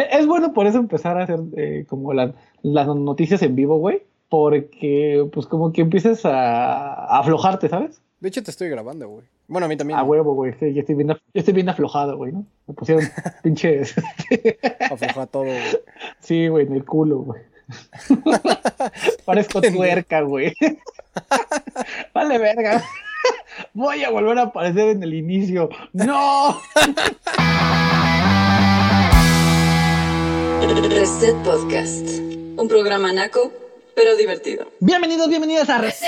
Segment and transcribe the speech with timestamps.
[0.12, 4.02] Es bueno por eso empezar a hacer eh, como las, las noticias en vivo, güey.
[4.28, 8.00] Porque, pues, como que empiezas a, a aflojarte, ¿sabes?
[8.20, 9.24] De hecho, te estoy grabando, güey.
[9.48, 9.98] Bueno, a mí también.
[9.98, 10.54] A huevo, güey.
[10.60, 12.46] Sí, yo, estoy bien, yo estoy bien aflojado, güey, ¿no?
[12.68, 13.04] Me pusieron
[13.42, 13.96] pinches.
[14.88, 15.58] Afloja todo, güey.
[16.20, 17.42] sí, güey, en el culo, güey.
[19.24, 20.54] Parezco tuerca, güey.
[22.14, 22.84] vale, verga.
[23.74, 25.68] Voy a volver a aparecer en el inicio.
[25.92, 26.60] ¡No!
[30.70, 32.06] Reset Podcast.
[32.56, 33.52] Un programa naco,
[33.96, 34.70] pero divertido.
[34.78, 36.06] Bienvenidos, bienvenidas a Reset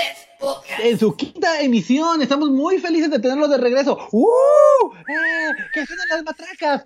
[0.81, 4.07] En su quinta emisión, estamos muy felices de tenerlos de regreso.
[4.13, 4.23] ¡Uh!
[4.25, 5.51] ¡Eh!
[5.73, 6.85] ¡Que suenan las matracas!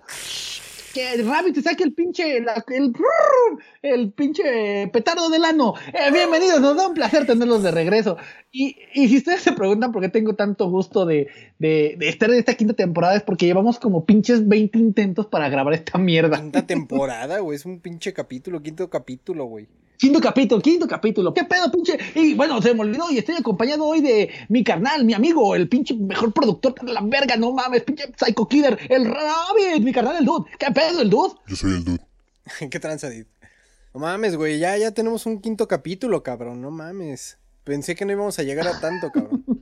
[0.98, 2.92] Que Rabbit te saque el pinche, la- el,
[3.82, 5.74] el pinche petardo del ano.
[5.94, 8.16] Eh, bienvenidos, nos da un placer tenerlos de regreso.
[8.50, 11.28] Y, y si ustedes se preguntan por qué tengo tanto gusto de,
[11.60, 15.48] de- de estar en esta quinta temporada, es porque llevamos como pinches 20 intentos para
[15.48, 16.36] grabar esta mierda.
[16.40, 17.54] Quinta temporada, güey.
[17.54, 19.68] Es un pinche capítulo, quinto capítulo, güey.
[19.98, 21.34] Quinto capítulo, quinto capítulo.
[21.34, 21.98] ¿Qué pedo, pinche?
[22.14, 25.68] Y bueno, se me olvidó y estoy acompañado hoy de mi carnal, mi amigo, el
[25.68, 30.18] pinche mejor productor de la verga, no mames, pinche Psycho Killer, el Rabbit, mi carnal,
[30.18, 30.48] el dude.
[30.56, 31.34] ¿Qué pedo, el dude?
[31.48, 32.00] Yo soy el dude.
[32.70, 33.26] ¿Qué tranza, Did?
[33.92, 34.60] No mames, güey.
[34.60, 36.60] Ya, ya tenemos un quinto capítulo, cabrón.
[36.60, 37.38] No mames.
[37.64, 39.44] Pensé que no íbamos a llegar a tanto, cabrón.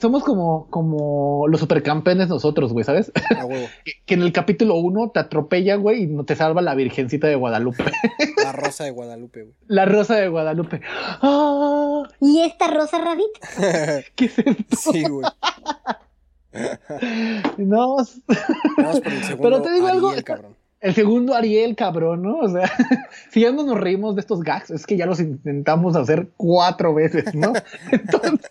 [0.00, 3.12] Somos como, como los supercampeones nosotros, güey, ¿sabes?
[3.38, 3.66] A huevo.
[3.84, 7.26] que, que en el capítulo uno te atropella, güey, y no te salva la Virgencita
[7.26, 7.84] de Guadalupe.
[8.42, 9.54] La rosa de Guadalupe, güey.
[9.68, 10.80] la Rosa de Guadalupe.
[11.22, 12.02] ¡Ah!
[12.20, 14.06] ¿Y esta rosa rabbit?
[14.16, 14.92] ¿Qué es esto?
[14.92, 15.26] Sí, güey.
[17.58, 19.42] No, Vamos por el segundo.
[19.42, 20.56] Pero te digo algo, Ariel, está- cabrón.
[20.80, 22.38] El segundo Ariel, cabrón, ¿no?
[22.38, 22.70] O sea,
[23.30, 26.94] si ya no nos reímos de estos gags, es que ya los intentamos hacer cuatro
[26.94, 27.52] veces, ¿no?
[27.92, 28.48] Entonces,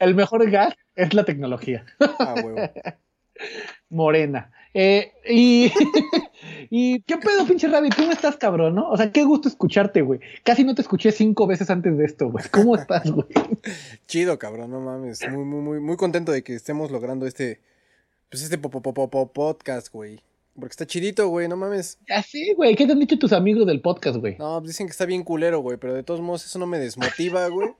[0.00, 1.84] el mejor gag es la tecnología
[2.18, 2.58] A huevo.
[3.88, 4.50] morena.
[4.74, 5.72] Eh, y,
[6.70, 7.94] y, ¿qué pedo, pinche Rabbit?
[7.94, 8.90] ¿Cómo estás, cabrón, no?
[8.90, 10.20] O sea, qué gusto escucharte, güey.
[10.44, 12.44] Casi no te escuché cinco veces antes de esto, güey.
[12.50, 13.26] ¿Cómo estás, güey?
[14.06, 14.70] Chido, cabrón.
[14.70, 15.20] No mames.
[15.30, 17.60] Muy, muy, muy, muy contento de que estemos logrando este.
[18.30, 18.70] Pues este po-
[19.32, 20.20] podcast, güey.
[20.58, 21.46] Porque está chidito, güey.
[21.48, 21.98] No mames.
[22.08, 22.74] Así, güey.
[22.74, 24.36] ¿Qué te han dicho tus amigos del podcast, güey?
[24.38, 26.78] No, pues dicen que está bien culero, güey, pero de todos modos eso no me
[26.78, 27.70] desmotiva, güey.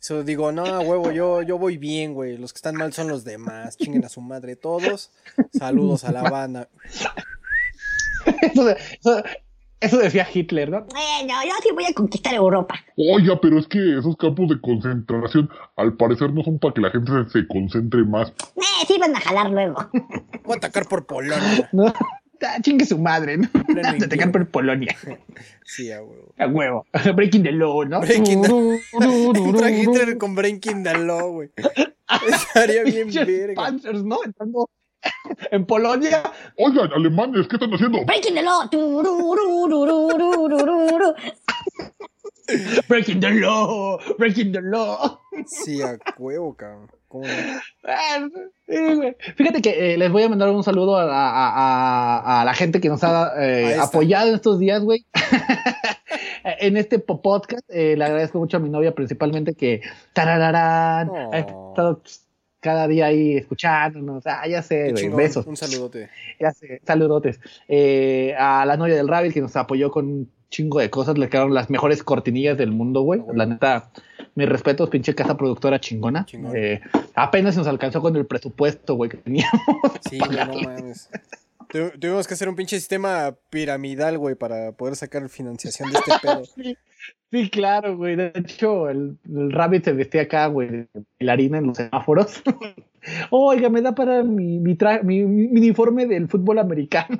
[0.00, 2.38] Eso digo, no, huevo, yo, yo voy bien, güey.
[2.38, 3.76] Los que están mal son los demás.
[3.76, 5.10] Chinguen a su madre todos.
[5.52, 6.68] Saludos a la banda.
[8.42, 9.22] Eso, de- eso-
[9.80, 10.84] eso decía Hitler, ¿no?
[10.86, 12.74] Bueno, yo sí voy a conquistar Europa.
[12.96, 16.90] Oiga, pero es que esos campos de concentración al parecer no son para que la
[16.90, 18.28] gente se concentre más.
[18.56, 19.88] Eh, sí van a jalar luego.
[20.44, 21.68] Voy a atacar por Polonia.
[21.72, 21.92] ¿no?
[22.42, 23.48] Ah, chingue su madre, ¿no?
[23.54, 24.32] Atacar invierno.
[24.32, 24.96] por Polonia.
[25.64, 26.34] Sí, a huevo.
[26.36, 26.86] A huevo.
[27.14, 28.00] Breaking the law, ¿no?
[28.00, 28.48] Breaking the-
[30.08, 30.18] ru.
[30.18, 31.50] con Breaking the Law, güey.
[32.28, 33.54] Estaría bien verga.
[33.54, 34.18] Panzers, ¿no?
[34.24, 34.68] Entrando
[35.52, 36.22] en Polonia.
[36.56, 38.04] Oigan, alemanes, ¿qué están haciendo?
[38.04, 38.68] Breaking the law.
[42.88, 43.98] Breaking the law.
[44.18, 45.20] Breaking the law.
[45.46, 46.90] Sí, a huevo, cabrón.
[47.08, 47.32] ¿Cómo no?
[47.84, 48.28] Ah.
[49.36, 52.80] Fíjate que eh, les voy a mandar un saludo a, a- a- a la gente
[52.80, 55.04] que nos ha eh, apoyado en estos días, güey.
[56.44, 57.62] en este po- podcast.
[57.68, 59.80] Eh, le agradezco mucho a mi novia, principalmente, que
[60.12, 61.30] tarararán, Oh.
[61.32, 62.02] ha estado
[62.60, 64.26] cada día ahí escuchándonos.
[64.26, 65.08] Ah, ya sé, güey.
[65.08, 65.46] Besos.
[65.46, 66.10] Un saludote.
[66.38, 67.40] Ya sé, saludotes.
[67.68, 71.54] Eh, a la novia del Rabbit que nos apoyó con chingo de cosas, le quedaron
[71.54, 73.20] las mejores cortinillas del mundo, güey.
[73.20, 73.32] Ah.
[73.34, 73.90] La neta,
[74.34, 76.26] mis respetos, pinche casa productora chingona.
[76.54, 76.80] Eh,
[77.14, 79.60] apenas nos alcanzó con el presupuesto, güey, que teníamos.
[80.08, 80.30] Sí, güey,
[80.64, 81.08] no mames.
[81.68, 86.12] Tu- Tuvimos que hacer un pinche sistema piramidal, güey, para poder sacar financiación de este
[86.20, 86.42] pedo.
[87.32, 88.16] Sí, claro, güey.
[88.16, 90.88] De hecho, el, el Rabbit se vestía acá, güey, de
[91.20, 92.42] bailarina en los semáforos.
[93.30, 97.18] Oiga, me da para mi, mi, tra- mi, mi- mi uniforme del fútbol americano.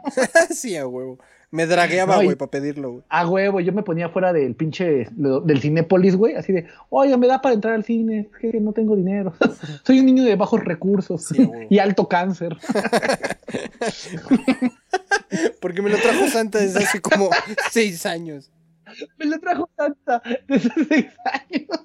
[0.51, 1.19] sí, a huevo.
[1.53, 3.05] Me dragueaba, No, güey, para pedirlo, güey.
[3.09, 7.17] A huevo, yo me ponía fuera del pinche, lo- del Cinépolis, güey, así de, oiga,
[7.17, 9.33] me da para entrar al cine, es que no tengo dinero.
[9.85, 12.57] Soy un niño de bajos recursos Sí, a y alto cáncer.
[15.61, 17.31] Porque me lo trajo Santa desde hace como
[17.71, 18.51] seis años.
[19.19, 21.81] Me lo trajo Santa desde seis años.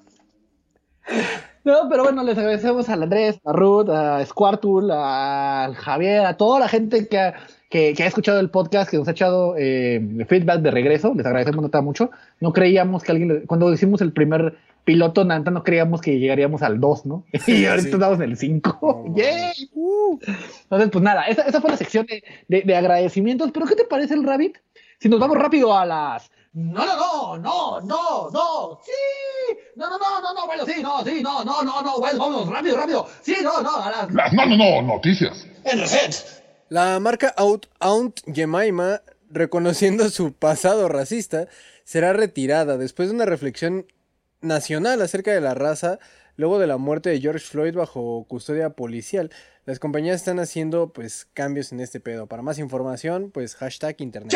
[1.64, 6.60] No, pero bueno, les agradecemos al Andrés, a Ruth, a Squartul, al Javier, a toda
[6.60, 7.34] la gente que ha,
[7.70, 11.12] que, que ha escuchado el podcast, que nos ha echado eh, feedback de regreso.
[11.16, 12.10] Les agradecemos nota mucho.
[12.40, 16.78] No creíamos que alguien, cuando hicimos el primer piloto, Nanta, no creíamos que llegaríamos al
[16.78, 17.24] 2, ¿no?
[17.46, 17.94] Y ahorita Sí.
[17.94, 19.04] estamos en el 5.
[19.08, 19.70] No, ¡Yay!
[19.74, 20.18] Uh.
[20.62, 23.50] Entonces, pues nada, esa, esa fue la sección de, de- de agradecimientos.
[23.52, 24.58] Pero, ¿qué te parece el Rabbit?
[25.00, 26.30] Si nos vamos rápido a las.
[26.52, 31.04] No, no, no, no, no, no, sí, no, no, no, no, no, bueno, sí, no,
[31.04, 34.14] sí, no, no, no, no, bueno, vamos, rápido, rápido, sí, no, no, a las.
[34.14, 35.46] Las no, no, no, noticias.
[35.64, 36.14] En reset.
[36.68, 41.46] La marca Out, Aunt Jemima reconociendo su pasado racista,
[41.84, 43.86] será retirada después de una reflexión
[44.40, 46.00] nacional acerca de la raza
[46.36, 49.30] luego de la muerte de George Floyd bajo custodia policial.
[49.64, 52.26] Las compañías están haciendo pues cambios en este pedo.
[52.26, 54.32] Para más información, pues hashtag internet.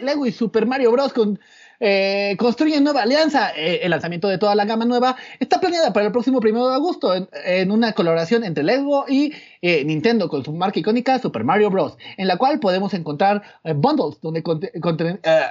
[0.00, 1.12] Lego y Super Mario Bros.
[1.12, 1.38] Con,
[1.80, 3.50] eh, construyen nueva alianza.
[3.56, 6.74] Eh, el lanzamiento de toda la gama nueva está planeada para el próximo 1 de
[6.74, 9.32] agosto en, una colaboración entre Lego y
[9.62, 11.96] eh, Nintendo con su marca icónica Super Mario Bros.
[12.16, 14.42] En la cual podemos encontrar eh, bundles donde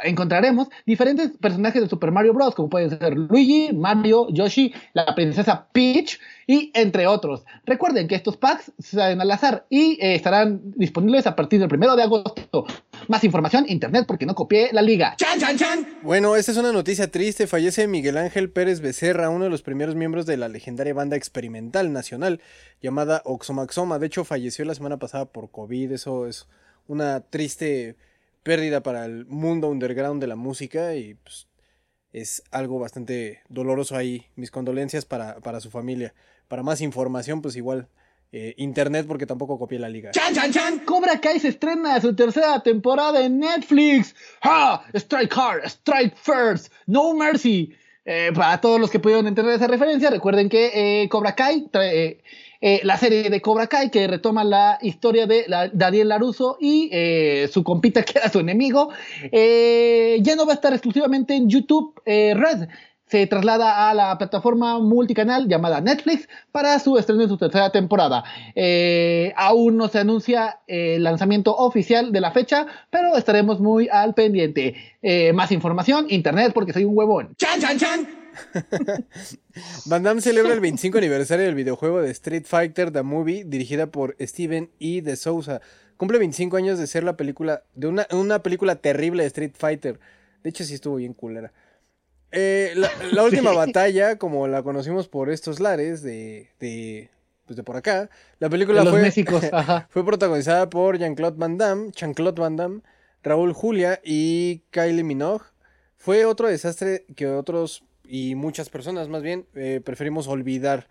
[0.03, 2.55] encontraremos diferentes personajes de Super Mario Bros.
[2.55, 7.43] Como pueden ser Luigi, Mario, Yoshi, la princesa Peach y entre otros.
[7.65, 12.03] Recuerden que estos packs salen al azar y estarán disponibles a partir del 1 de
[12.03, 12.65] agosto.
[13.07, 15.15] Más información, internet, porque no copié la liga.
[16.01, 17.47] Bueno, esta es una noticia triste.
[17.47, 21.93] Fallece Miguel Ángel Pérez Becerra, uno de los primeros miembros de la legendaria banda experimental
[21.93, 22.41] nacional
[22.81, 23.99] llamada Oxomaxoma.
[23.99, 25.91] De hecho, falleció la semana pasada por COVID.
[25.91, 26.47] Eso es
[26.87, 27.95] una triste
[28.43, 31.47] pérdida para el mundo underground de la música y pues,
[32.13, 34.27] es algo bastante doloroso ahí.
[34.35, 36.13] Mis condolencias para, para su familia.
[36.47, 37.89] Para más información, pues igual
[38.37, 40.11] eh, internet porque tampoco copié la liga.
[40.83, 44.13] Cobra Kai se estrena su tercera temporada en Netflix.
[44.41, 44.83] ¡Ah!
[44.93, 47.73] Strike hard, strike first, no mercy.
[48.03, 52.19] Eh, para todos los que pudieron entender esa referencia, recuerden que eh, Cobra Kai, trae,
[52.83, 56.89] la serie de Cobra Kai que retoma la historia de Daniel Laruso y
[57.49, 58.89] su compita que era su enemigo,
[59.31, 62.67] ya no va a estar exclusivamente en YouTube Red.
[63.07, 68.23] Se traslada a la plataforma multicanal llamada Netflix para su estreno en su tercera temporada.
[68.55, 74.13] Eh, aún no se anuncia el lanzamiento oficial de la fecha, pero estaremos muy al
[74.15, 74.75] pendiente.
[75.01, 77.35] Eh, más información, internet, porque soy un huevón.
[79.85, 84.15] Van Damme celebra el 25 aniversario del videojuego de Street Fighter The Movie, dirigida por
[84.19, 85.01] Steven E.
[85.01, 85.61] de Souza.
[85.97, 89.99] Cumple 25 años de ser la película, de una, una película terrible de Street Fighter.
[90.43, 91.53] De hecho, sí estuvo bien culera.
[92.31, 97.09] Eh, la, la última batalla, como la conocimos por estos lares de, de,
[97.45, 99.87] pues de por acá, la película De fue, ajá.
[99.89, 102.81] fue protagonizada por Jean-Claude Van Damme, Jean-Claude Van Damme,
[103.23, 105.45] Raúl Julia y Kylie Minogue.
[105.97, 110.87] Fue otro desastre que otros y muchas personas más bien eh, preferimos olvidar.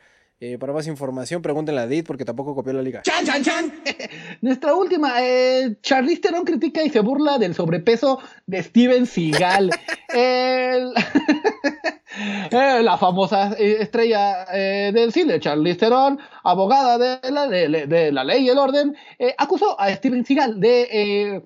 [0.46, 3.00] Eh, para más información, pregúntenle a Edith porque tampoco copió la liga.
[4.43, 9.70] Nuestra última, eh, Charlize Theron critica y se burla del sobrepeso de Steven Seagal.
[10.14, 10.93] El-
[12.50, 18.12] eh, la famosa eh, estrella eh, del cine, Charlize Theron, abogada de la, de, de
[18.12, 21.43] la ley y el orden, eh, acusó a Steven Seagal de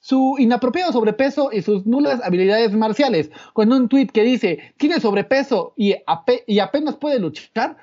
[0.00, 3.28] su inapropiado sobrepeso y sus nulas habilidades marciales.
[3.54, 7.76] Con un tuit que dice, tiene sobrepeso y, ape- y apenas puede luchar.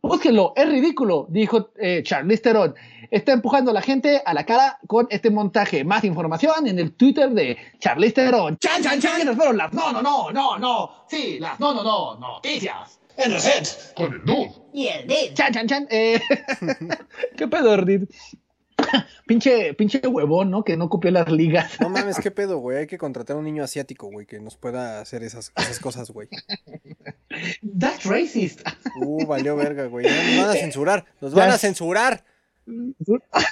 [0.00, 2.74] Búsquenlo, es ridículo, dijo eh, Charlize Theron.
[3.10, 5.84] Está empujando a la gente a la cara con este montaje.
[5.84, 8.56] Más información en el Twitter de Charlize Theron.
[8.56, 9.16] ¡Chan, chan, chan!
[9.16, 11.04] ¿Quiénes fueron las no, no, no, no, no?
[11.08, 13.00] Sí, las no, no, no, noticias.
[13.18, 13.94] En Reset.
[13.94, 14.52] Con el dude.
[14.72, 15.34] Y el Did.
[15.34, 15.86] Chan, chan, chan.
[15.90, 16.18] Eh,
[17.36, 18.04] ¿Qué pedo, Rid?
[19.26, 20.64] pinche, pinche huevón, ¿no?
[20.64, 21.80] Que no copió las ligas.
[21.80, 22.78] No mames, qué pedo, güey.
[22.78, 26.10] Hay que contratar a un niño asiático, güey, que nos pueda hacer esas, esas cosas,
[26.10, 26.28] güey.
[27.78, 28.60] That's racist.
[28.96, 30.06] Uh, valió verga, güey.
[30.06, 31.04] Nos van a censurar.
[31.20, 32.24] Nos van a censurar.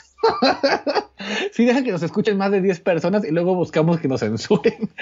[1.53, 4.91] Sí, deja que nos escuchen más de 10 personas y luego buscamos que nos censuren.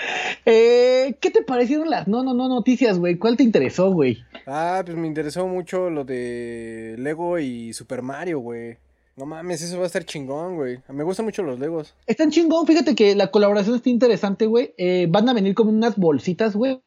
[0.50, 3.16] Eh, ¿Qué te parecieron las no, no, no noticias, güey?
[3.16, 4.24] ¿Cuál te interesó, güey?
[4.46, 8.78] Ah, pues me interesó mucho lo de Lego y Super Mario, güey.
[9.18, 10.78] No mames, eso va a estar chingón, güey.
[10.90, 11.96] Me gustan mucho los Legos.
[12.06, 14.74] Están chingón, fíjate que la colaboración está interesante, güey.
[14.78, 16.80] Eh, van a venir como unas bolsitas, güey.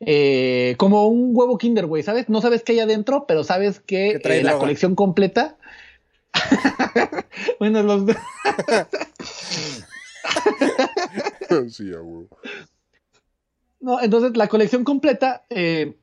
[0.00, 2.28] Eh, como un huevo Kinder, güey, ¿sabes?
[2.28, 5.56] No sabes qué hay adentro, pero sabes que Que trae eh, la colección completa.
[7.58, 8.04] bueno, los.
[11.72, 12.28] sí, a huevo.
[13.80, 15.96] No, entonces la colección completa, eh,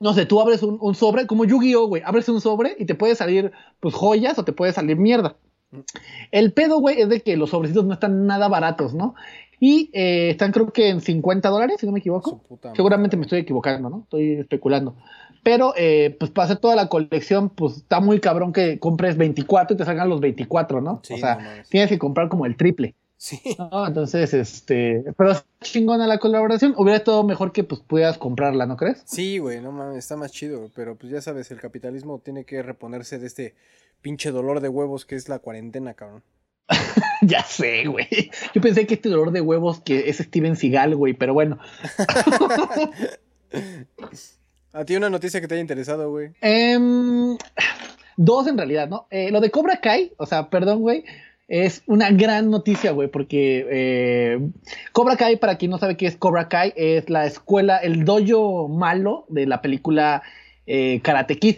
[0.00, 2.94] no sé, tú abres un, un sobre, como Yu-Gi-Oh, güey, abres un sobre y te
[2.94, 5.36] puede salir, pues, joyas o te puede salir mierda.
[6.30, 9.14] El pedo, güey, es de que los sobrecitos no están nada baratos, ¿no?
[9.58, 12.42] Y eh, están creo que en 50 dólares, si no me equivoco.
[12.74, 14.00] Seguramente me estoy equivocando, ¿no?
[14.02, 14.96] Estoy especulando.
[15.42, 19.74] Pero, eh, pues, para hacer toda la colección, pues, está muy cabrón que compres 24
[19.74, 21.00] y te salgan los 24, ¿no?
[21.04, 22.94] Sí, o sea, no tienes que comprar como el triple.
[23.22, 23.40] Sí.
[23.56, 26.74] No, entonces, este, pero chingona la colaboración.
[26.76, 29.04] Hubiera estado mejor que pues pudieras comprarla, ¿no crees?
[29.06, 32.64] Sí, güey, no mames, está más chido, pero pues ya sabes, el capitalismo tiene que
[32.64, 33.54] reponerse de este
[34.00, 36.24] pinche dolor de huevos que es la cuarentena, cabrón.
[37.22, 38.08] ya sé, güey.
[38.56, 41.60] Yo pensé que este dolor de huevos que es Steven Seagal, güey, pero bueno.
[44.72, 46.32] A ti una noticia que te haya interesado, güey.
[46.40, 47.38] Em,
[48.16, 49.06] dos en realidad, ¿no?
[49.10, 51.04] Eh, lo de Cobra Kai, o sea, perdón, güey.
[51.48, 54.38] Es una gran noticia, güey, porque eh,
[54.92, 58.68] Cobra Kai, para quien no sabe qué es Cobra Kai, es la escuela, el dojo
[58.68, 60.22] malo de la película
[60.66, 61.56] eh, Karate Kid.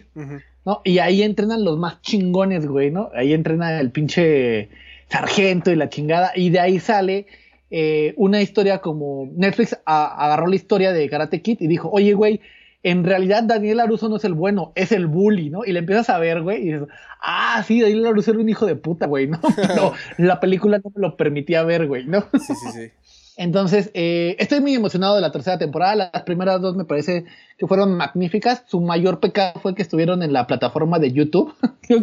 [0.66, 0.80] ¿no?
[0.84, 3.10] Y ahí entrenan los más chingones, güey, ¿no?
[3.14, 4.70] Ahí entrena el pinche
[5.08, 7.26] sargento y la chingada, y de ahí sale
[7.70, 12.14] eh, una historia como Netflix a- agarró la historia de Karate Kid y dijo, oye,
[12.14, 12.40] güey,
[12.84, 15.64] en realidad Daniel Aruso no es el bueno, es el bully, ¿no?
[15.64, 16.88] Y le empiezas a ver, güey, y dices,
[17.20, 19.40] ah, sí, Daniel Aruso era un hijo de puta, güey, ¿no?
[19.56, 22.20] Pero la película no me lo permitía ver, güey, ¿no?
[22.34, 22.90] Sí, sí, sí.
[23.36, 26.10] Entonces, eh, estoy muy emocionado de la tercera temporada.
[26.12, 27.24] Las primeras dos me parece
[27.58, 28.62] que fueron magníficas.
[28.66, 31.52] Su mayor pecado fue que estuvieron en la plataforma de YouTube.
[31.88, 31.96] yo,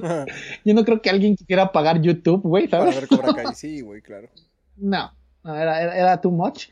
[0.66, 2.96] yo no creo que alguien quisiera pagar YouTube, güey, Para ¿sabes?
[3.00, 4.28] ver Cobra Kai, sí, güey, claro.
[4.76, 6.66] No, no, era, era, era too much.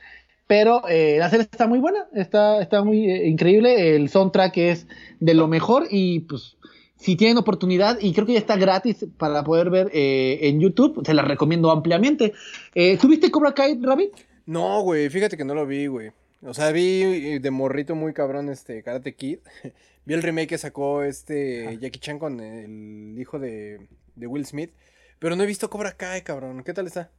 [0.49, 3.95] Pero eh, la serie está muy buena, está, está muy eh, increíble.
[3.95, 4.87] El soundtrack es
[5.19, 6.57] de lo mejor y pues
[6.95, 11.05] si tienen oportunidad, y creo que ya está gratis para poder ver eh, en YouTube,
[11.05, 12.33] se la recomiendo ampliamente.
[12.73, 14.09] Eh, ¿Tuviste Cobra Kai, Rabbit?
[14.47, 16.13] No, güey, fíjate que no lo vi, güey.
[16.41, 19.37] O sea, vi de morrito muy cabrón este Karate Kid.
[20.05, 24.71] vi el remake que sacó este Jackie Chan con el hijo de, de Will Smith.
[25.19, 26.63] Pero no he visto Cobra Kai, cabrón.
[26.63, 27.11] ¿Qué tal está?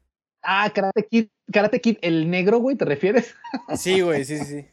[0.42, 3.34] Ah, Karate Kid, Karate Kid, el negro, güey, ¿te refieres?
[3.76, 4.66] Sí, güey, sí, sí, sí.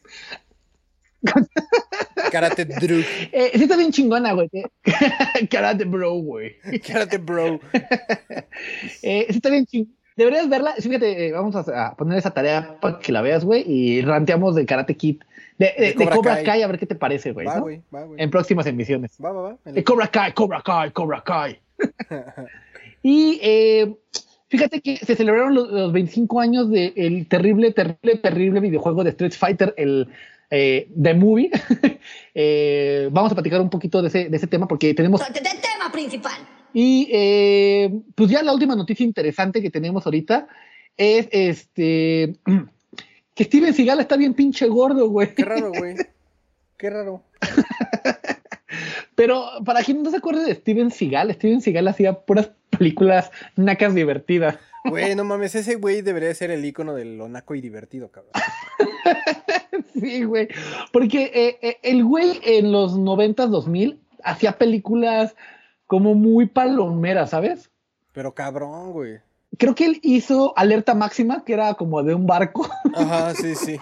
[2.32, 3.02] Karate Drew.
[3.32, 4.48] Eh, sí está bien chingona, güey.
[5.50, 6.56] Karate Bro, güey.
[6.86, 7.60] Karate Bro.
[9.02, 9.94] Eh, sí está bien chingona.
[10.16, 10.74] Deberías verla.
[10.78, 14.02] Sí, Fíjate, eh, vamos a, a poner esa tarea para que la veas, güey, y
[14.02, 15.20] ranteamos de Karate Kid.
[15.58, 16.44] De, de- de Cobra Cobra, Kai.
[16.44, 16.62] Kai.
[16.62, 17.46] a ver qué te parece, güey.
[17.46, 17.62] Va, ¿no?
[17.62, 18.20] güey, va, güey.
[18.22, 19.16] En próximas emisiones.
[19.24, 19.56] Va, va, va.
[19.64, 21.60] me Eh, Cobra Kai, Cobra Kai, Cobra Kai.
[23.02, 23.96] y eh,
[24.48, 29.32] fíjate que se celebraron los, los 25 años del terrible, terrible, terrible videojuego de Street
[29.32, 30.08] Fighter, el
[30.50, 31.50] eh, The Movie.
[32.40, 35.90] Eh, vamos a platicar un poquito de ese, de ese tema porque tenemos De tema
[35.90, 36.40] principal.
[36.72, 40.46] y eh, pues ya la última noticia interesante que tenemos ahorita
[40.96, 42.36] es este
[43.34, 45.34] que Steven Seagal está bien pinche gordo, güey.
[45.34, 45.96] Qué raro, güey.
[46.76, 47.24] Qué raro.
[49.16, 53.94] Pero para quien no se acuerde de Steven Seagal, Steven Seagal hacía puras películas nacas
[53.94, 54.56] divertidas.
[54.84, 58.32] Güey, no mames, ese güey debería ser el icono del lo naco y divertido, cabrón.
[60.00, 60.48] Sí, güey.
[60.92, 65.34] Porque eh, eh, el güey en los 90s, 2000 hacía películas
[65.86, 67.70] como muy palomeras, ¿sabes?
[68.12, 69.18] Pero cabrón, güey.
[69.56, 72.68] Creo que él hizo Alerta Máxima, que era como de un barco.
[72.94, 73.80] Ajá, sí, sí.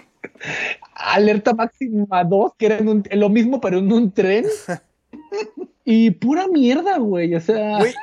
[0.95, 4.45] Alerta Máxima 2, que era en un- lo mismo, pero en un tren.
[5.89, 7.33] y pura mierda, güey.
[7.33, 7.93] O sea, Güey,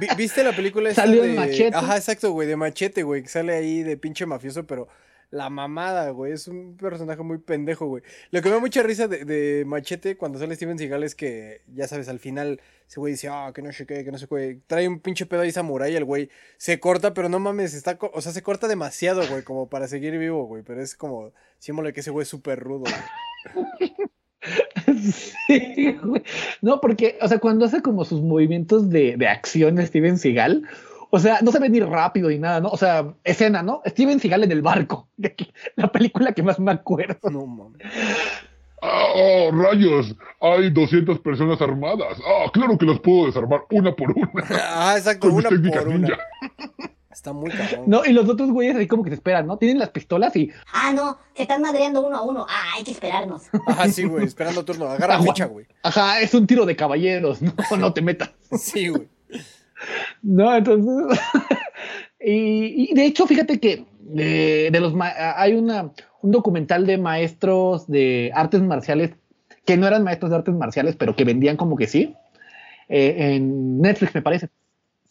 [0.00, 1.30] ¿vi- ¿viste la película esta Salió de...
[1.30, 1.76] en Machete.
[1.76, 4.88] Ajá, exacto, güey, de Machete, güey, que sale ahí de pinche mafioso, pero
[5.30, 8.02] la mamada, güey, es un personaje muy pendejo, güey.
[8.30, 11.60] Lo que me da mucha risa de, de Machete cuando sale Steven Seagal es que,
[11.74, 14.26] ya sabes, al final ese güey dice, ah, que no sé qué, que no sé
[14.26, 17.98] qué, trae un pinche pedo ahí samurai, el güey se corta, pero no mames, está,
[18.14, 21.92] o sea, se corta demasiado, güey, como para seguir vivo, güey, pero es como, símbolo
[21.92, 23.92] que ese güey es súper rudo, güey.
[25.46, 26.22] sí, güey.
[26.62, 30.66] No, porque, o sea, cuando hace como sus movimientos de, de acción Steven Seagal,
[31.10, 32.68] o sea, no se ve ni rápido ni nada, ¿no?
[32.68, 33.80] O sea, escena, ¿no?
[33.86, 35.08] Steven Seagal en el barco.
[35.76, 37.30] La película que más me acuerdo.
[37.30, 37.82] No mames.
[38.80, 40.14] ¡Ah, oh, rayos!
[40.40, 42.18] Hay 200 personas armadas.
[42.24, 44.30] ¡Ah, claro que las puedo desarmar una por una!
[44.50, 46.18] Ah, exacto, Con una por una.
[47.28, 47.84] Está muy cabrón.
[47.86, 49.56] No, y los otros güeyes ahí como que se esperan, ¿no?
[49.58, 52.46] Tienen las pistolas y Ah, no, se están madreando uno a uno.
[52.48, 53.42] Ah, hay que esperarnos.
[53.66, 54.86] Ajá, sí, güey, esperando turno.
[54.88, 55.66] Agarra ficha, güey.
[55.82, 58.30] Ajá, es un tiro de caballeros, no, no te metas.
[58.58, 59.08] Sí, güey.
[60.22, 61.18] No, entonces.
[62.20, 65.92] y, y de hecho, fíjate que eh, de los ma- hay una,
[66.22, 69.12] un documental de maestros de artes marciales
[69.64, 72.14] que no eran maestros de artes marciales, pero que vendían como que sí.
[72.88, 74.48] eh, en Netflix, me parece.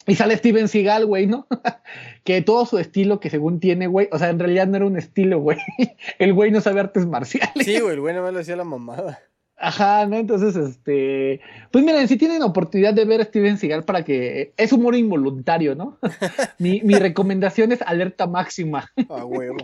[0.07, 1.47] Y sale Steven Seagal, güey, ¿no?
[2.23, 4.97] que todo su estilo que según tiene, güey, o sea, en realidad no era un
[4.97, 5.57] estilo, güey.
[6.19, 7.65] El güey no sabe artes marciales.
[7.65, 9.19] Sí, güey, el güey nada más le hacía la mamada.
[9.57, 10.17] Ajá, ¿no?
[10.17, 14.71] Entonces, este, pues miren, si tienen oportunidad de ver a Steven Seagal para que es
[14.71, 15.97] humor involuntario, ¿no?
[16.59, 19.57] mi, mi recomendación es alerta máxima, A huevo.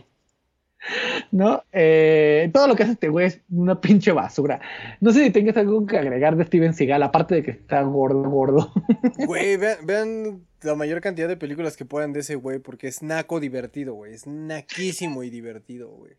[1.32, 1.64] ¿No?
[1.72, 4.62] Eh, todo lo que hace este güey es una pinche basura.
[5.00, 8.24] No sé si tengas algo que agregar de Steven Seagal, aparte de que está gordo,
[8.30, 8.72] gordo.
[9.26, 13.40] Güey, vean, la mayor cantidad de películas que puedan de ese güey, porque es naco
[13.40, 14.14] divertido, güey.
[14.14, 16.14] Es naquísimo y divertido, güey.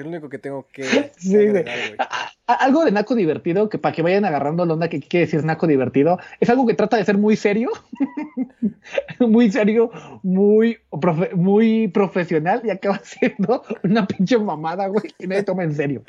[0.00, 0.82] Es lo único que tengo que,
[1.18, 1.48] Sí, güey.
[1.48, 1.94] agregar, güey.
[1.98, 5.26] A- a- Algo de naco divertido, que para que vayan agarrando la onda que quiere
[5.26, 7.70] decir naco divertido, es algo que trata de ser muy serio,
[9.20, 9.90] muy serio,
[10.22, 15.74] muy, profe- muy profesional y acaba siendo una pinche mamada, güey, que nadie toma en
[15.74, 16.02] serio.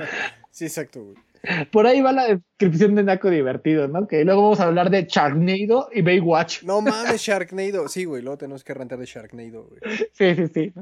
[0.49, 1.15] Sí, exacto, güey.
[1.71, 4.07] Por ahí va la descripción de Naco divertido, ¿no?
[4.07, 6.61] Que luego vamos a hablar de Sharknado y Baywatch.
[6.61, 7.87] No mames, Sharknado.
[7.87, 9.81] Sí, güey, luego tenemos que rentar de Sharknado, güey.
[10.13, 10.73] Sí, sí, sí.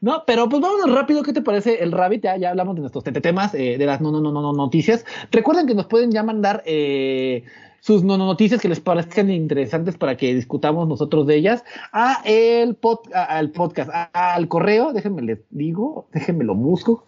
[0.00, 1.22] No, pero pues vámonos rápido.
[1.22, 2.24] ¿Qué te parece el Rabbit?
[2.24, 5.04] Ya, hablamos de nuestros temas, eh, de las no, no, no, no, no noticias.
[5.30, 7.44] Recuerden que nos pueden ya mandar eh,
[7.80, 12.20] sus no, no noticias que les parezcan interesantes para que discutamos nosotros de ellas a
[12.24, 14.92] el pod, al podcast, a- al correo.
[14.92, 17.04] Déjenme les digo, déjenme lo busco.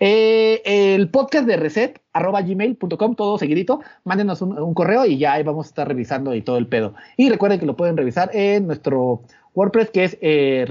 [0.00, 3.80] Eh, el podcast de reset arroba gmail.com, todo seguidito.
[4.04, 6.94] Mándenos un, correo y ya ahí vamos a estar revisando y todo el pedo.
[7.16, 9.22] Y recuerden que lo pueden revisar en nuestro
[9.54, 10.64] WordPress que es eh,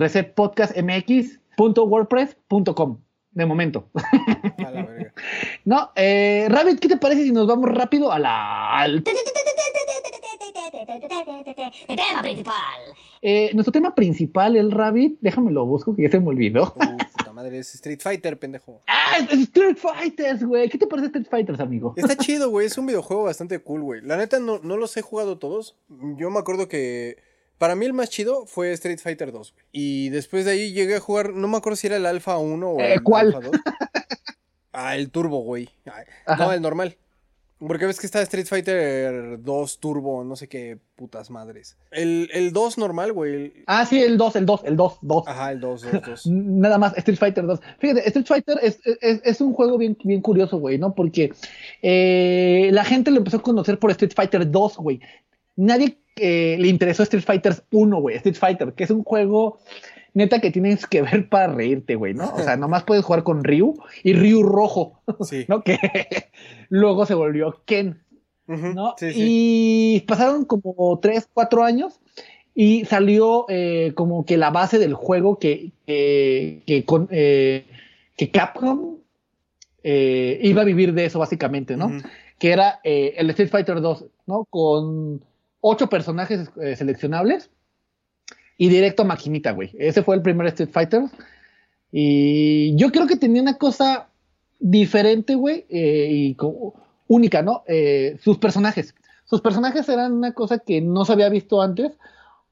[1.57, 2.97] resetpodcastmx.wordpress.com.
[3.33, 3.89] De momento.
[4.57, 5.13] A la verga.
[5.65, 9.03] No, eh, Rabbit, ¿qué te parece si nos vamos rápido a la, al
[11.87, 12.55] Tema principal.
[13.21, 15.17] eh, nuestro tema principal, el Rabbit?
[15.21, 16.73] Déjame lo busco que ya se me olvidó.
[16.75, 18.81] Uh, puta madre, es Street Fighter, pendejo.
[18.87, 20.69] Ah, es Street Fighters, güey.
[20.69, 21.93] ¿Qué te parece Street Fighters, amigo?
[21.97, 22.67] Está chido, güey.
[22.67, 24.01] Es un videojuego bastante cool, güey.
[24.01, 25.75] La neta, no, no los he jugado todos.
[26.17, 27.17] Yo me acuerdo que.
[27.61, 29.65] Para mí el más chido fue Street Fighter 2, güey.
[29.71, 31.29] Y después de ahí llegué a jugar.
[31.33, 33.27] No me acuerdo si era el Alpha 1 o Eh, el ¿cuál?
[33.35, 33.51] Alpha 2.
[34.73, 35.69] Ah, el Turbo, güey.
[36.25, 36.43] Ajá.
[36.43, 36.97] No, el normal.
[37.59, 41.77] Porque ves que está Street Fighter 2 Turbo, no sé qué putas madres.
[41.91, 43.33] El, el 2 normal, güey.
[43.35, 45.27] el- Ah, sí, el 2, el 2, el 2, 2.
[45.27, 46.25] Ajá, el 2, 2, 2.
[46.27, 47.59] Nada más, Street Fighter 2.
[47.77, 50.95] Fíjate, Street Fighter es, es, es un juego bien, bien curioso, güey, ¿no?
[50.95, 51.31] Porque
[51.83, 54.99] eh, la gente lo empezó a conocer por Street Fighter 2, güey.
[55.55, 58.15] Nadie eh, le interesó Street Fighter 1, güey.
[58.17, 59.59] Street Fighter, que es un juego
[60.13, 62.33] neta que tienes que ver para reírte, güey, ¿no?
[62.33, 65.45] O sea, nomás puedes jugar con Ryu y Ryu rojo, Sí.
[65.47, 65.63] ¿no?
[65.63, 65.77] Que
[66.69, 68.01] luego se volvió Ken.
[68.47, 68.95] ¿no?
[68.97, 69.19] Sí, sí.
[69.19, 72.01] Y pasaron como 3, 4 años
[72.53, 77.65] y salió eh, como que la base del juego que, que, que, con, eh,
[78.17, 78.97] que Capcom
[79.83, 81.91] iba a vivir de eso básicamente, ¿no?
[82.37, 84.45] Que era el Street Fighter 2, ¿no?
[84.49, 85.21] Con
[85.61, 87.49] ocho personajes eh, seleccionables
[88.57, 89.71] y directo a maquinita, güey.
[89.79, 91.03] Ese fue el primer Street Fighter.
[91.91, 94.07] Y yo creo que tenía una cosa
[94.59, 96.37] diferente, güey, eh, y
[97.07, 97.63] única, ¿no?
[97.67, 98.93] Eh, sus personajes.
[99.25, 101.93] Sus personajes eran una cosa que no se había visto antes,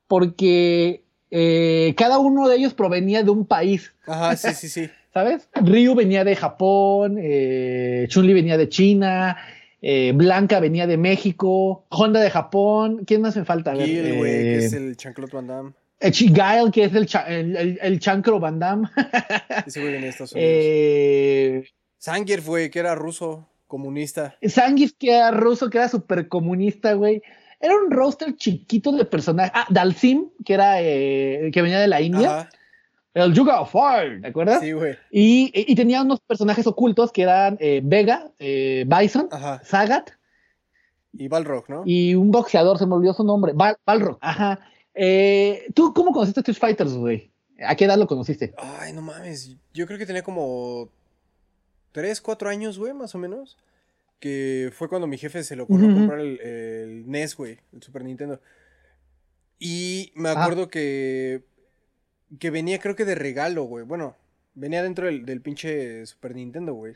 [0.07, 4.89] porque eh, cada uno de ellos provenía de un país, Ajá, sí, sí, sí.
[5.13, 5.47] ¿sabes?
[5.53, 7.17] Ryu venía de Japón,
[8.07, 9.37] Chun-Li venía de China,
[9.81, 13.73] eh, Blanca venía de México, Honda de Japón, ¿quién más me falta?
[13.73, 13.87] Ver,
[14.17, 15.71] güey, que eh, es el Chanclot Van Damme.
[16.01, 18.87] eh, Guile, que es el, cha- el, el- el chancro Van Damme.
[19.67, 20.49] Ese güey de Estados Unidos.
[20.53, 21.63] eh,
[22.01, 24.35] Zangief, güey, que era ruso, comunista.
[24.47, 27.21] Zangief, que era ruso, que era súper comunista, güey.
[27.61, 29.51] Era un roster chiquito de personajes.
[29.53, 32.29] Ah, Dalsim, que era eh, que venía de la India.
[32.41, 32.49] Ajá.
[33.23, 34.61] El Yuga Fire, ¿te acuerdas?
[34.61, 34.95] Sí, güey.
[35.11, 39.61] Y, y tenía unos personajes ocultos que eran eh, Vega, eh, Bison, Ajá.
[39.63, 40.11] Sagat
[41.13, 41.83] Y Balrog, ¿no?
[41.85, 44.17] y un boxeador, se me olvidó su nombre, Bal Balrog.
[44.21, 44.59] Ajá.
[44.93, 47.31] Eh, ¿Tú cómo conociste a Street Fighters, güey?
[47.65, 48.53] ¿A qué edad lo conociste?
[48.57, 49.55] Ay, no mames.
[49.73, 50.89] Yo creo que tenía como
[51.91, 53.57] 3, 4 años, güey, más o menos.
[54.19, 58.03] Que fue cuando mi jefe se le ocurrió comprar el, el NES, güey, el Super
[58.03, 58.41] Nintendo.
[59.59, 60.41] Y me Ah.
[60.43, 61.43] acuerdo que.
[62.37, 63.85] Que venía, creo que de regalo, güey.
[63.85, 64.15] Bueno,
[64.53, 66.93] venía dentro del, del pinche Super Nintendo, güey.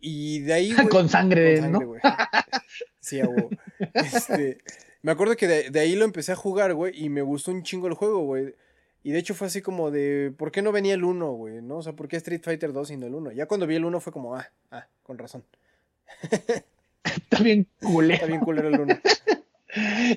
[0.00, 0.70] Y de ahí.
[0.72, 1.86] güey- Con sangre, con sangre, ¿no?
[1.86, 2.00] güey.
[3.00, 3.20] Sí.
[3.94, 4.58] Este,
[5.00, 7.62] me acuerdo que de, de ahí lo empecé a jugar, güey, y me gustó un
[7.62, 8.54] chingo el juego, güey.
[9.02, 11.62] Y de hecho fue así como de, ¿por qué no venía el 1, güey?
[11.62, 11.78] ¿No?
[11.78, 13.32] O sea, ¿por qué Street Fighter 2 y no el 1?
[13.32, 15.42] Ya cuando vi el 1 fue como, ah, ah, con razón.
[17.04, 18.14] Está bien culero.
[18.14, 18.98] Está bien culero el 1.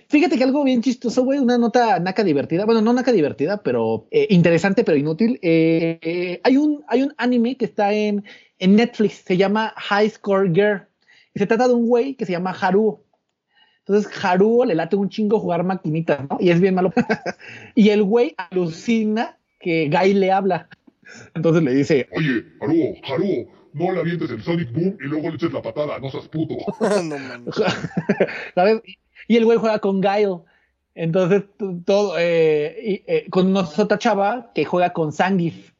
[0.07, 4.07] Fíjate que algo bien chistoso, güey, una nota naca divertida, bueno, no naca divertida, pero
[4.11, 5.39] eh, interesante, pero inútil.
[5.41, 8.23] Eh, eh, hay, un, hay un anime que está en,
[8.59, 10.87] en Netflix, se llama High Score Girl,
[11.33, 13.03] y se trata de un güey que se llama Haruo.
[13.79, 16.37] Entonces, Haruo le late un chingo jugar maquinitas, ¿no?
[16.39, 16.93] Y es bien malo.
[17.75, 20.69] y el güey alucina que Guy le habla.
[21.33, 25.35] Entonces le dice, Oye, Haruo, Haruo, no le avientes el Sonic Boom y luego le
[25.35, 26.55] eches la patada, no seas puto.
[27.03, 27.51] no.
[28.55, 28.81] ¿sabes?
[29.27, 30.39] Y el güey juega con Guile.
[30.93, 31.43] Entonces,
[31.85, 35.71] todo, eh, y, eh, con otra chava que juega con Zangief.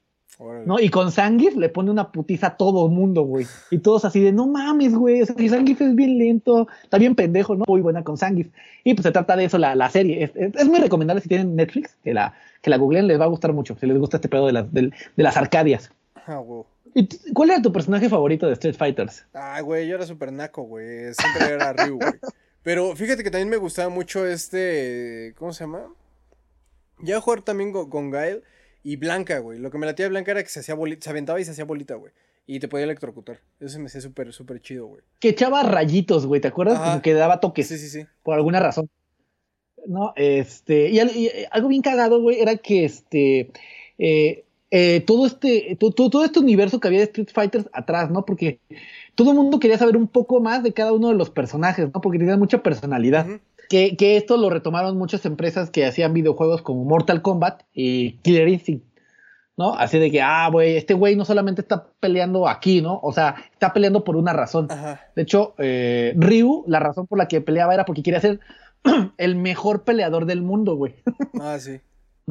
[0.65, 0.79] ¿no?
[0.79, 3.45] Y con Zangief le pone una putiza a todo el mundo, güey.
[3.69, 6.97] Y todos así de, no mames, güey, o sea, y Zangief es bien lento, está
[6.97, 7.63] bien pendejo, ¿no?
[7.67, 8.47] Muy buena con Zangief.
[8.83, 10.23] Y pues se trata de eso la, la serie.
[10.23, 13.25] Es, es- es muy recomendable si tienen Netflix, que la, que la googleen, les va
[13.25, 15.91] a gustar mucho, si les gusta este pedo de las, de las arcadias.
[16.25, 16.63] Ah, güey.
[16.95, 19.25] ¿Y ¿Cuál era tu personaje favorito de Street Fighters?
[19.33, 21.13] Ay, güey, yo era súper naco, güey.
[21.13, 22.13] Siempre era Ryu, güey.
[22.63, 25.33] Pero fíjate que también me gustaba mucho este.
[25.37, 25.93] ¿Cómo se llama?
[26.99, 28.43] Ya jugar también con, con Gael.
[28.83, 29.59] Y Blanca, güey.
[29.59, 31.51] Lo que me latía de Blanca era que se hacía bolita, se aventaba y se
[31.51, 32.13] hacía bolita, güey.
[32.47, 33.39] Y te podía electrocutar.
[33.59, 35.03] Eso se me hacía súper, súper chido, güey.
[35.19, 36.79] Que echaba rayitos, güey, ¿te acuerdas?
[36.79, 37.67] Como que daba toques.
[37.67, 38.05] Sí, sí, sí.
[38.23, 38.89] por alguna razón.
[39.85, 40.13] ¿No?
[40.15, 43.51] Este, y, y, eh, algo bien cagado, güey, era que este,
[43.97, 48.09] eh, eh, todo este, to- to- todo este universo que había de Street Fighters atrás,
[48.09, 48.25] ¿no?
[48.25, 48.59] Porque
[49.15, 52.01] todo el mundo quería saber un poco más de cada uno de los personajes, ¿no?
[52.01, 53.27] Porque tenían mucha personalidad.
[53.69, 58.47] Que, que esto lo retomaron muchas empresas que hacían videojuegos como Mortal Kombat y Killer
[58.49, 58.85] Instinct.
[59.57, 59.75] ¿No?
[59.75, 62.99] Así de que, ah, güey, este güey no solamente está peleando aquí, ¿no?
[63.03, 64.67] O sea, está peleando por una razón.
[65.15, 68.39] De hecho, eh, Ryu, la razón por la que peleaba era porque quería ser
[69.17, 70.95] el mejor peleador del mundo, güey.
[71.39, 71.79] Ah, sí.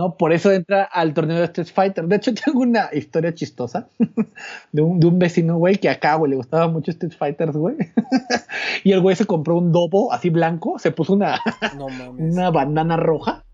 [0.01, 0.17] ¿No?
[0.17, 2.07] Por eso entra al torneo de Street Fighter.
[2.07, 3.91] De hecho, tengo una historia chistosa
[4.73, 7.77] de un, de un vecino, güey, que acá, güey, le gustaba mucho Street Fighters, güey.
[8.85, 11.39] y el güey se compró un dobo así blanco, se puso una,
[11.77, 12.33] No mames.
[12.33, 13.45] una bandana roja.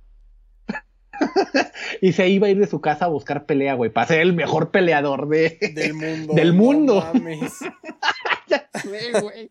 [2.01, 4.33] y se iba a ir de su casa a buscar pelea, güey, para ser el
[4.33, 5.59] mejor peleador de...
[5.75, 6.35] Del mundo.
[6.35, 7.11] Del no mundo.
[7.13, 7.59] mames.
[8.47, 9.51] Ya sé, güey.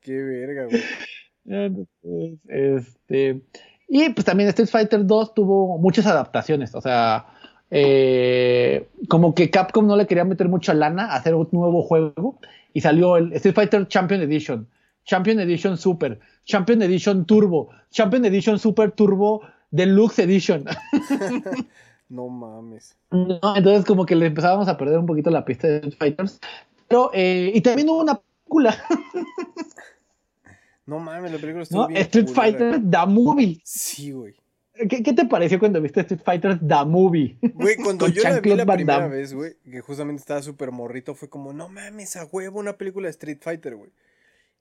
[0.00, 2.38] Qué verga, güey.
[2.48, 3.42] Este.
[3.88, 6.74] Y pues también Street Fighter 2 tuvo muchas adaptaciones.
[6.74, 7.26] O sea,
[7.70, 12.38] eh, como que Capcom no le quería meter mucha lana a hacer un nuevo juego.
[12.74, 14.68] Y salió el Street Fighter Champion Edition,
[15.04, 20.64] Champion Edition Super, Champion Edition Turbo, Champion Edition Super Turbo Deluxe Edition.
[22.08, 22.96] No mames.
[23.10, 23.38] ¿no?
[23.54, 26.40] Entonces, como que le empezábamos a perder un poquito la pista de Street Fighters.
[26.88, 28.76] Pero, eh, y también hubo una película,
[30.88, 31.88] No mames, la película estuvo ¿no?
[31.88, 32.28] bien Street.
[32.28, 33.60] Fighter The Movie.
[33.62, 34.34] Sí, güey.
[34.88, 37.36] ¿Qué, qué te pareció cuando viste Street Fighter The Movie?
[37.54, 39.16] Güey, cuando yo la vi la Van primera Damme.
[39.16, 43.06] vez, güey, que justamente estaba súper morrito, fue como, no mames, a huevo, una película
[43.06, 43.90] de Street Fighter, güey.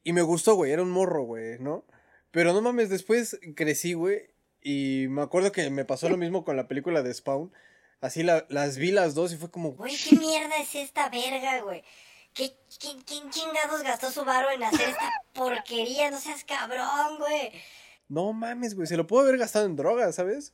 [0.03, 1.85] Y me gustó, güey, era un morro, güey, ¿no?
[2.31, 4.21] Pero no mames, después crecí, güey,
[4.61, 7.51] y me acuerdo que me pasó lo mismo con la película de Spawn.
[8.01, 11.61] Así la- las vi las dos y fue como, Güey, ¿qué mierda es esta verga,
[11.61, 11.83] güey?
[12.37, 16.11] ¿Qué, quién, quién chingados gastó su varo en hacer esta porquería?
[16.11, 17.51] No seas cabrón, güey.
[18.07, 20.53] no mames, güey, se lo puedo haber gastado en drogas, ¿sabes?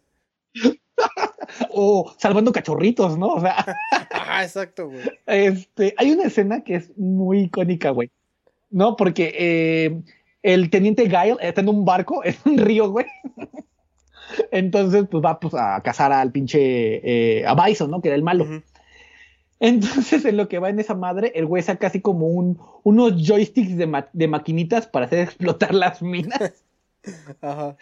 [1.72, 3.34] o salvando cachorritos, ¿no?
[3.34, 3.66] O sea,
[4.12, 5.02] Ah, exacto, güey.
[5.28, 8.10] este, hay una escena que es muy icónica, güey.
[8.70, 8.96] ¿No?
[8.96, 10.02] Porque eh,
[10.42, 13.06] el teniente Guile está en un barco, en un río, güey.
[14.52, 18.02] Entonces, pues va pues, a cazar al pinche eh, a Bison, ¿no?
[18.02, 18.48] Que era el malo.
[19.64, 23.14] Entonces, en lo que va en esa madre, el güey saca así como un, unos
[23.16, 26.66] joysticks de, ma- de maquinitas para hacer explotar las minas.
[27.42, 27.78] Ajá.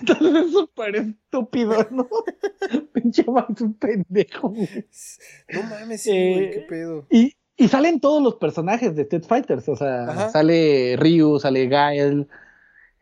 [0.00, 2.08] Entonces es súper estúpido, ¿no?
[2.92, 4.50] Pinche Bison pendejo.
[4.50, 4.68] güey.
[5.52, 7.06] No mames, sí, güey, Eh, qué pedo.
[7.10, 10.30] Y, y salen todos los personajes de Street Fighters, o sea, Ajá.
[10.30, 12.28] sale Ryu, sale Gael,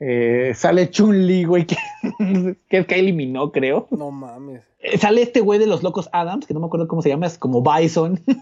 [0.01, 1.77] eh, sale Chun-Li, güey, que,
[2.69, 3.89] que es Minogue, creo.
[3.91, 4.63] No mames.
[4.81, 7.27] Eh, sale este güey de los locos Adams, que no me acuerdo cómo se llama,
[7.27, 8.21] es como Bison.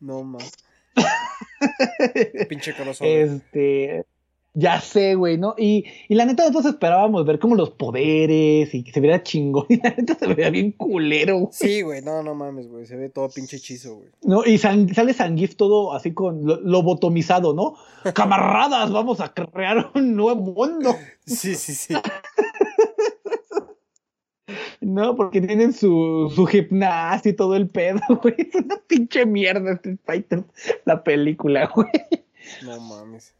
[0.00, 0.52] No mames.
[2.48, 3.06] Pinche corazón.
[3.06, 4.04] este,
[4.54, 5.54] ya sé, güey, ¿no?
[5.56, 9.66] Y, y la neta, nosotros esperábamos ver como los poderes y que se viera chingón.
[9.68, 11.48] Y la neta se veía bien culero, güey.
[11.52, 12.86] Sí, güey, no, no mames, güey.
[12.86, 14.08] Se ve todo pinche hechizo, güey.
[14.22, 14.44] ¿no?
[14.44, 17.74] Y San- sale Zangief todo así con lo, lobotomizado, ¿no?
[18.14, 20.94] Camaradas, vamos a crear un nuevo mundo,
[21.26, 21.94] Sí, sí, sí.
[24.80, 25.14] ¿no?
[25.14, 28.34] Porque tienen su, su gimnasio y todo el pedo, güey.
[28.38, 30.44] Es una pinche mierda Street Fighter,
[30.84, 31.88] la película, güey.
[32.64, 33.34] No mames.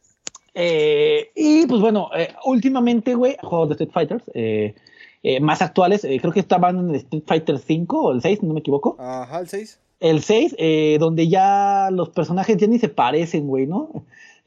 [0.53, 4.73] Eh, y pues bueno, eh, últimamente, güey, juegos de Street Fighters eh,
[5.41, 8.61] más actuales, creo que estaban en el Street Fighter 5 o el 6, no me
[8.61, 8.95] equivoco.
[8.99, 9.79] Ajá, el 6.
[9.99, 13.89] El 6, eh, donde ya los personajes ya ni se parecen, güey, ¿no?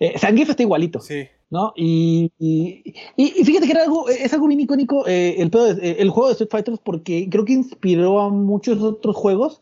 [0.01, 1.01] Eh, está igualito.
[1.01, 1.29] Sí.
[1.51, 1.75] ¿no?
[1.77, 6.29] Y, y, fíjate que era algo, es algo bien icónico el, pedo de- el juego
[6.29, 9.61] de Street Fighter porque creo que inspiró a muchos otros juegos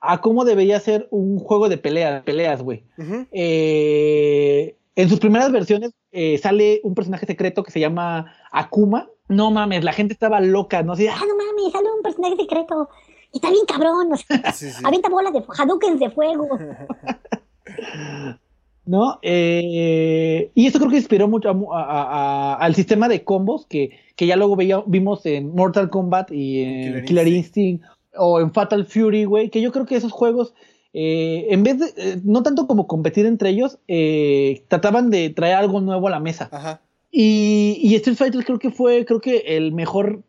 [0.00, 2.82] a cómo debería ser un juego de pelea, peleas, güey.
[2.98, 3.26] Ujú.
[3.30, 9.08] Eh, en sus primeras versiones eh, sale un personaje secreto que se llama Akuma.
[9.28, 10.92] No mames, la gente estaba loca, ¿no?
[10.94, 12.88] Así, Ah, no mames, sale un personaje secreto.
[13.32, 14.12] Y está bien cabrón.
[14.12, 14.82] O sea, Sí, sí.
[14.84, 16.48] avienta bolas de Hadoukens de fuego.
[18.86, 19.18] ¿no?
[19.22, 24.26] Eh, y eso creo que inspiró mucho a a- al sistema de combos que, que
[24.26, 27.84] ya luego veía, vimos en Mortal Kombat y en Killer Killer, Instinct
[28.16, 30.54] o en Fatal Fury, güey, que yo creo que esos juegos,
[31.00, 35.54] eh, en vez de, eh, no tanto como competir entre ellos, eh, trataban de traer
[35.54, 36.48] algo nuevo a la mesa.
[36.50, 36.80] Ajá.
[37.12, 40.24] Y, y Street Fighter creo que fue, creo que el mejor,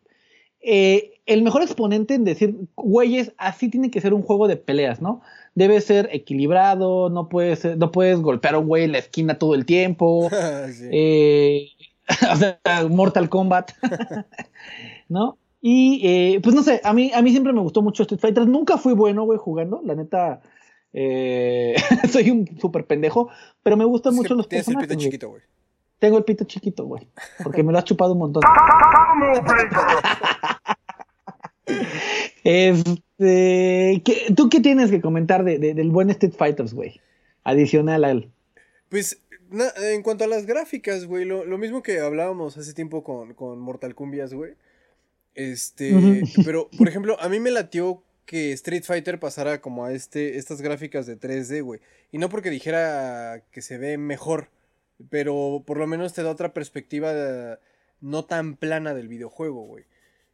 [0.60, 5.22] el mejor exponente en decir, güeyes, así tiene que ser un juego de peleas, ¿no?
[5.56, 9.56] Debe ser equilibrado, no puedes, no puedes golpear a un güey en la esquina todo
[9.56, 10.30] el tiempo.
[10.72, 11.76] sí.
[12.32, 13.72] o sea, Mortal Kombat,
[15.08, 15.36] ¿no?
[15.60, 18.46] Y eh, pues no sé, a mí, a mí siempre me gustó mucho Street Fighter.
[18.46, 19.80] Nunca fui bueno, güey, jugando.
[19.84, 20.40] La neta,
[20.92, 21.74] eh,
[22.10, 23.28] soy un súper pendejo,
[23.62, 24.88] pero me gustan Es que mucho los Tienes el personajes.
[24.88, 25.06] pito güey.
[25.10, 25.42] chiquito, güey.
[25.98, 27.06] Tengo el pito chiquito, güey,
[27.42, 28.42] porque me lo has chupado un montón.
[32.44, 37.00] Este, ¿qué- ¿Tú qué tienes que comentar de, de- del buen Street Fighters, güey?
[37.44, 38.30] Adicional al...
[38.88, 43.04] Pues, na- en cuanto a las gráficas, güey, lo, lo mismo que hablábamos hace tiempo
[43.04, 44.54] con, con Mortal Cumbias, güey.
[45.34, 50.38] Este, pero, por ejemplo, a mí me latió que Street Fighter pasara como a este,
[50.38, 51.80] estas gráficas de 3D, güey.
[52.12, 54.50] Y no porque dijera que se ve mejor,
[55.08, 57.56] pero por lo menos te da otra perspectiva eh,
[58.00, 59.82] no tan plana del videojuego, güey.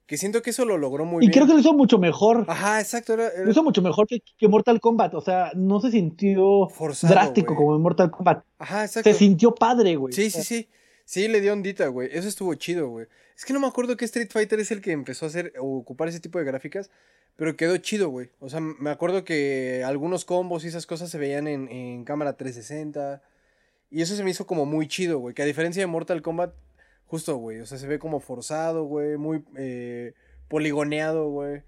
[0.05, 1.33] Que siento que eso lo logró muy Y bien.
[1.33, 2.45] creo que lo hizo mucho mejor.
[2.49, 5.15] Ajá, exacto, era, era Lo hizo mucho mejor que, que Mortal Kombat.
[5.15, 8.45] O sea, no se sintió forzado, drástico como en Mortal Kombat.
[8.59, 9.11] Ajá, exacto.
[9.11, 10.13] Se sintió padre, güey.
[10.13, 10.69] Sí, sí, sí.
[11.07, 12.11] Sí, le dio ondita, güey.
[12.13, 13.07] Eso estuvo chido, güey.
[13.37, 15.79] Es que no me acuerdo qué Street Fighter es el que empezó a hacer o
[15.79, 16.91] ocupar ese tipo de gráficas,
[17.37, 18.31] pero quedó chido, güey.
[18.41, 22.37] O sea, me acuerdo que algunos combos y esas cosas se veían en, en cámara
[22.37, 23.23] 360.
[23.91, 25.33] Y eso se me hizo como muy chido, güey.
[25.35, 26.53] Que a diferencia de Mortal Kombat,
[27.07, 27.61] justo, güey.
[27.61, 29.17] O sea, se ve como forzado, güey.
[29.17, 30.15] Muy eh,
[30.49, 31.63] poligoneado, güey.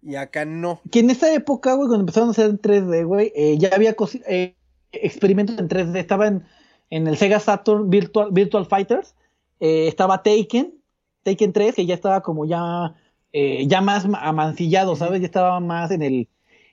[0.00, 0.80] Y acá no.
[0.92, 3.96] Que en esa época, güey, cuando empezaron a hacer en 3D, güey, eh, ya había
[4.28, 4.54] eh,
[4.92, 5.98] experimentos en 3D.
[5.98, 6.30] Estaba
[6.90, 9.14] en, el Sega Saturn Virtual, Virtual Fighters.
[9.60, 10.74] eh, estaba Taken,
[11.22, 12.94] Taken 3, que ya estaba como ya,
[13.32, 15.20] eh, ya más ma- amancillado, ¿sabes?
[15.20, 16.28] Ya estaba más en el,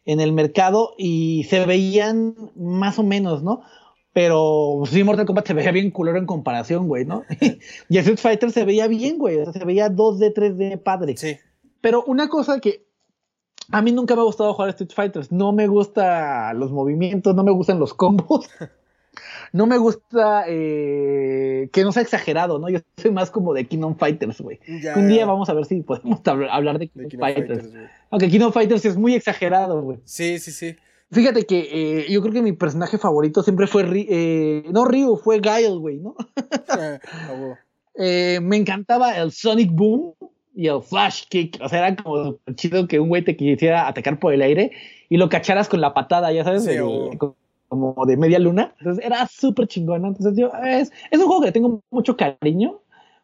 [0.05, 3.61] en el mercado y se veían más o menos, ¿no?
[4.11, 7.23] Pero sí, Mortal Kombat se veía bien culero en comparación, güey, ¿no?
[7.89, 9.37] y Street Fighter se veía bien, güey.
[9.37, 11.17] O sea, se veía 2D, 3D padre.
[11.17, 11.37] Sí.
[11.81, 12.85] Pero una cosa que
[13.71, 15.31] a mí nunca me ha gustado jugar a Street Fighters.
[15.31, 18.47] No me gustan los movimientos, no me gustan los combos.
[19.51, 22.69] No me gusta eh, que no sea exagerado, ¿no?
[22.69, 24.59] Yo soy más como de Kingdom Fighters, güey.
[24.95, 26.19] Un día vamos a ver si podemos
[26.51, 27.69] hablar de de Kingdom King of Fighters.
[28.09, 29.99] Aunque Kingdom Fighters es muy exagerado, güey.
[30.05, 30.75] Sí, sí, sí.
[31.11, 35.39] Fíjate que eh, yo creo que mi personaje favorito siempre fue, eh, no Ryu, fue
[35.39, 36.15] Guile, güey, ¿no?
[36.69, 36.99] Ah.
[37.95, 40.15] Eh, me encantaba el Sonic Boom
[40.55, 41.59] y el Flash Kick.
[41.61, 44.71] O sea, era como chido que un güey te quisiera atacar por el aire
[45.09, 46.79] y lo cacharas con la patada, ya sabes, Sí, de-
[47.73, 48.73] como de media luna.
[48.79, 50.03] Entonces era súper chingón.
[50.03, 50.07] ¿no?
[50.09, 52.79] Entonces yo, es, es un juego que tengo mucho cariño.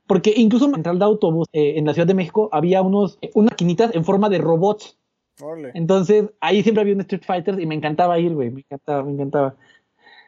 [0.08, 3.30] Porque incluso en central de autobús eh, en la Ciudad de México había unos, eh,
[3.36, 4.98] unas maquinitas en forma de robots.
[5.76, 8.50] Entonces ahí siempre había un Street Fighter y me encantaba ir, güey.
[8.50, 9.56] Me encantaba, me encantaba.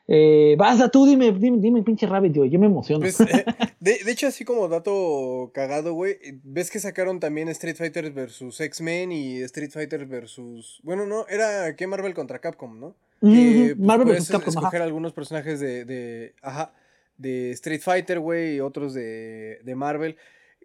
[0.08, 3.02] Eh, vas a tú, dime, dime, dime, pinche Rabbit, yo, yo me emociono.
[3.02, 3.46] Pues, eh,
[3.80, 8.60] de, de hecho, así como dato cagado, güey, ves que sacaron también Street Fighter versus
[8.60, 10.80] X-Men y Street Fighter versus...
[10.84, 12.96] Bueno, no, era que Marvel contra Capcom, ¿no?
[13.22, 14.32] Que, pues, Marvel puedes vs.
[14.32, 14.60] Capcom, ajá.
[14.60, 16.74] escoger algunos personajes de, de, ajá,
[17.18, 20.18] de Street Fighter, güey, y otros de, de Marvel.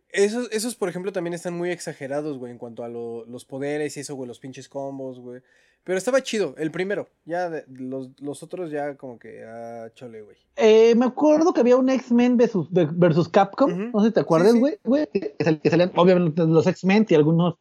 [0.09, 3.97] Esos, esos, por ejemplo, también están muy exagerados, güey, en cuanto a lo- los poderes
[3.97, 5.43] y eso, güey, los pinches combos, güey.
[5.85, 7.09] Pero estaba chido, el primero.
[7.27, 10.37] Ya de- los, los otros ya como que, ah, chole, güey.
[10.57, 13.91] Eh, me acuerdo que había un X-Men versus, versus Capcom.
[13.93, 14.61] No sé si te acuerdas, Sí, sí.
[14.61, 14.79] güey.
[14.85, 17.57] güey, que, sal- que salían, obviamente, los X-Men y algunos,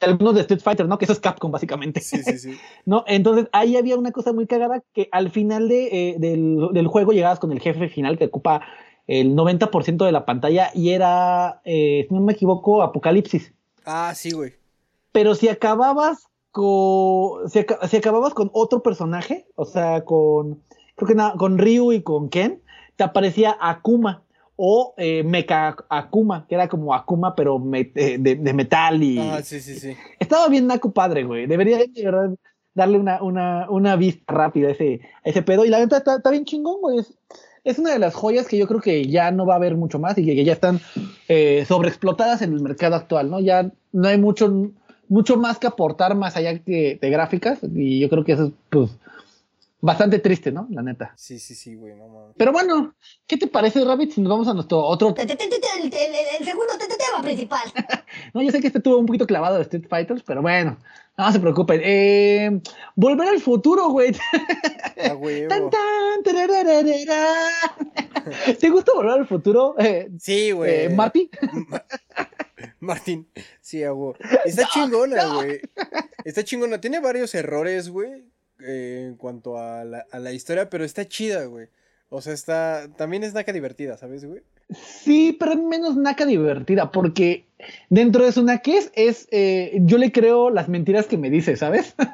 [0.00, 0.98] algunos de Street Fighter, ¿no?
[0.98, 2.00] Que eso es Capcom, básicamente.
[2.00, 2.58] Sí, sí, sí.
[2.86, 3.04] ¿No?
[3.06, 7.12] Entonces, ahí había una cosa muy cagada que al final de, eh, del, del juego
[7.12, 8.62] llegabas con el jefe final que ocupa
[9.06, 13.52] el 90% de la pantalla y era, eh, si no me equivoco, Apocalipsis.
[13.84, 14.54] Ah, sí, güey.
[15.12, 17.48] Pero si acababas con.
[17.50, 20.62] Si, aca- si acababas con otro personaje, o sea, con.
[20.96, 22.62] Creo que nada, con Ryu y con Ken,
[22.96, 24.22] te aparecía Akuma.
[24.62, 29.18] O eh, Mecha Akuma, que era como Akuma, pero me- eh, de, de metal y.
[29.18, 29.96] Ah, sí, sí, sí.
[30.18, 31.46] Estaba bien Naku padre, güey.
[31.46, 32.30] Debería de verdad
[32.74, 35.64] darle una, una, una vista rápida a ese, a ese pedo.
[35.64, 36.98] Y la neta está, está bien chingón, güey.
[36.98, 37.14] Es,
[37.64, 39.98] es una de las joyas que yo creo que ya no va a haber mucho
[39.98, 40.78] más y que, que ya están
[41.28, 43.40] eh, sobreexplotadas en el mercado actual, ¿no?
[43.40, 44.70] Ya no hay mucho,
[45.08, 47.60] mucho más que aportar más allá que de gráficas.
[47.74, 48.90] Y yo creo que eso es, pues,
[49.80, 50.66] bastante triste, ¿no?
[50.70, 51.12] La neta.
[51.16, 52.34] Sí, sí, sí, güey, no mames.
[52.36, 52.94] Pero bueno,
[53.26, 55.90] ¿qué te parece, Rabbit, si nos vamos a nuestro otro El, el-
[56.38, 57.60] el segundo te- te- tema principal.
[58.34, 60.78] No, yo sé que este tuvo un poquito clavado de Street Fighters, pero bueno,
[61.16, 61.80] no se preocupen.
[61.82, 62.60] Eh,
[62.94, 64.12] volver al futuro, güey.
[65.02, 65.48] Ah, güey.
[65.48, 66.22] Tan, tan.
[68.58, 70.84] ¿Te gusta volver al futuro, eh, Sí, güey.
[70.84, 71.30] eh, Marty?
[71.68, 71.84] Ma-
[72.80, 73.28] Martín,
[73.60, 74.14] sí, huevo.
[74.44, 75.60] Está chingona, güey.
[76.24, 76.80] Está chingona.
[76.80, 78.24] Tiene varios errores, güey,
[78.66, 81.66] eh, en cuanto a la, a la historia, pero está chida, güey.
[82.08, 82.88] O sea, está.
[82.96, 84.42] También es naca divertida, ¿sabes, güey?
[85.02, 87.44] Sí, pero menos naca divertida, porque
[87.88, 91.94] dentro de su naquez es, eh, yo le creo las mentiras que me dice, ¿sabes?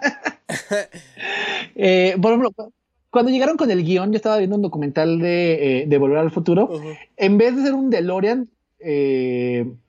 [1.74, 2.72] Eh, por ejemplo, cu-
[3.11, 6.30] cuando llegaron con el guion, yo estaba viendo un documental de, eh, de Volver al
[6.30, 6.70] Futuro,
[7.16, 8.48] en vez de ser un DeLorean,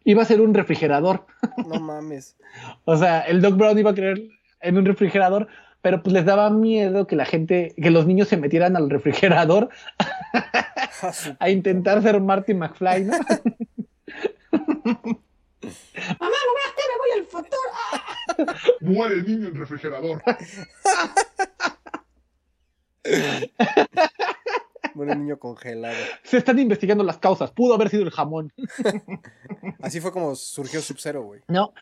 [0.03, 1.25] iba a ser un refrigerador.
[1.67, 2.35] No mames.
[2.85, 4.19] O sea, el Doc Brown iba a creer
[4.61, 5.47] en un refrigerador,
[5.81, 9.69] pero pues les daba miedo que la gente, que los niños se metieran al refrigerador
[11.39, 13.17] A intentar ser Marty McFly, ¿no?
[18.81, 20.21] Muere el niño en refrigerador.
[24.93, 25.97] Muere niño congelado.
[26.23, 27.51] Se están investigando las causas.
[27.51, 28.53] Pudo haber sido el jamón.
[29.81, 31.41] Así fue como surgió Sub-Zero, güey.
[31.47, 31.73] No.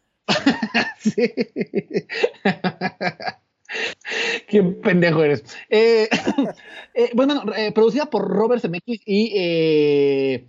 [0.99, 1.33] sí.
[4.47, 5.43] Qué pendejo eres.
[5.69, 6.07] Eh,
[6.93, 10.45] eh, bueno, eh, producida por Robert Zemeckis y,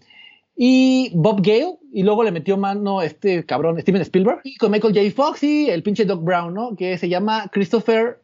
[0.57, 1.79] y Bob Gale.
[1.93, 4.41] Y luego le metió mano este cabrón Steven Spielberg.
[4.45, 5.11] Y con Michael J.
[5.15, 6.77] Fox y el pinche Doc Brown, ¿no?
[6.77, 8.21] Que se llama Christopher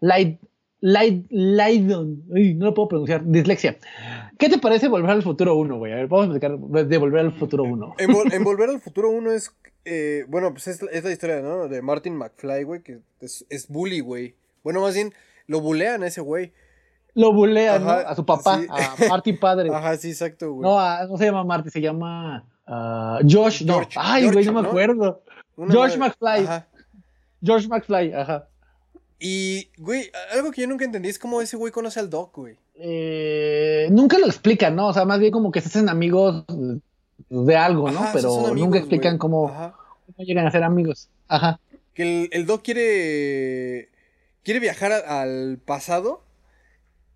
[0.00, 0.38] Light.
[0.84, 3.78] Light, Lydon, Uy, no lo puedo pronunciar, dislexia.
[4.36, 5.92] ¿Qué te parece Volver al Futuro 1, güey?
[5.92, 7.94] A ver, vamos a explicar de Volver al Futuro 1.
[7.98, 9.54] En, Vol- en Volver al Futuro 1 es.
[9.84, 11.68] eh, bueno, pues es, es la historia, ¿no?
[11.68, 14.34] De Martin McFly, güey, que es, es bully, güey.
[14.64, 15.12] Bueno, más bien,
[15.46, 16.52] lo bulean a ese güey.
[17.14, 17.90] Lo bulean, ¿no?
[17.90, 18.66] A su papá, sí.
[18.68, 19.70] a Marty padre.
[19.72, 20.62] Ajá, sí, exacto, güey.
[20.68, 23.74] No, a- no se llama Marty, se llama ah, Josh, no.
[23.74, 24.68] George, Ay, George, güey, no me ¿no?
[24.68, 25.22] acuerdo.
[25.54, 26.44] Una George madre- McFly.
[26.46, 26.66] Ajá.
[27.40, 28.48] George McFly, ajá.
[29.24, 32.56] Y, güey, algo que yo nunca entendí es cómo ese güey conoce al Doc, güey.
[32.74, 34.88] Eh, nunca lo explican, ¿no?
[34.88, 36.44] O sea, más bien como que se hacen amigos
[37.28, 38.00] de algo, ¿no?
[38.00, 39.72] Ajá, Pero amigos, nunca explican cómo,
[40.18, 41.08] llegan a ser amigos.
[41.28, 41.60] Ajá.
[41.94, 43.90] Que el, el Doc quiere.
[44.42, 46.24] Quiere viajar a- al pasado.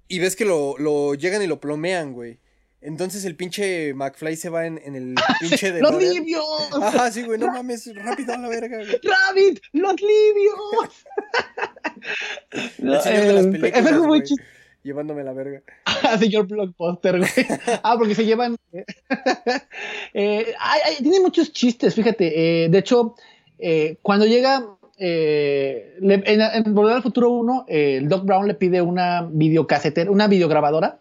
[0.06, 2.38] Y ves que lo, lo llegan y lo plomean, güey.
[2.80, 5.80] Entonces el pinche McFly se va en, en el pinche de.
[5.80, 6.44] ¡Los libios!
[6.80, 9.00] Ajá, sí, güey, no mames, rápido a la verga, güey.
[9.02, 9.58] ¡Rabbit!
[9.72, 10.54] ¡Los libios!
[12.50, 14.50] El señor de las Eh, películas, es algo muy güey, chistoso.
[14.82, 15.62] Llevándome la verga.
[15.84, 17.30] Ah, señor Blockbuster, güey.
[17.82, 18.56] Ah, porque se llevan.
[20.14, 22.64] eh, ay, ay, tiene muchos chistes, fíjate.
[22.64, 23.14] eh, de hecho,
[23.58, 24.64] eh, cuando llega.
[24.98, 29.28] eh, le- en, en Volver al Futuro 1, eh, el Doc Brown le pide una
[29.30, 31.00] videocasetera, una videograbadora,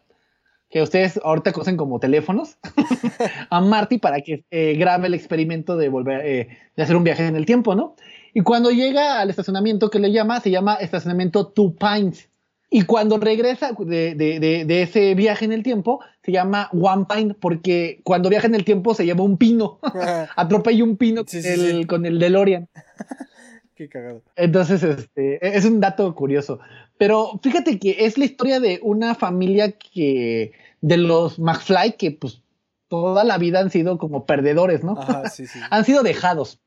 [0.69, 2.57] que ustedes ahorita conocen como teléfonos,
[3.49, 7.25] a Marty para que eh, grabe el experimento de volver, eh, de hacer un viaje
[7.25, 7.95] en el tiempo, ¿no?
[8.35, 12.29] Y cuando llega al estacionamiento que le llama, se llama estacionamiento Two Pines.
[12.69, 17.05] Y cuando regresa de, de- de- de ese viaje en el tiempo, se llama One
[17.09, 19.79] Pine, porque cuando viaja en el tiempo se lleva un pino,
[20.35, 21.85] atropella un pino Sí, con, sí, el, sí.
[21.85, 22.67] con el DeLorean.
[23.75, 24.21] Qué cagado.
[24.35, 26.59] Entonces, este, es un dato curioso.
[26.97, 32.41] Pero fíjate que es la historia de una familia que, de los McFly, que pues
[32.87, 34.99] toda la vida han sido como perdedores, ¿no?
[34.99, 35.59] Ajá, sí, sí.
[35.69, 36.59] han sido dejados,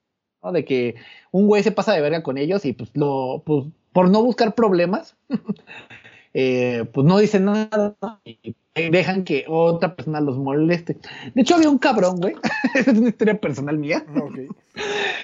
[0.52, 0.94] De que
[1.30, 4.54] un güey se pasa de verga con ellos y pues lo, pues, por no buscar
[4.54, 5.16] problemas,
[6.34, 8.54] eh, pues no dicen nada y
[8.90, 10.96] dejan que otra persona los moleste.
[11.34, 12.34] De hecho, había un cabrón, güey.
[12.74, 14.04] Esa es una historia personal mía.
[14.16, 14.38] Ok.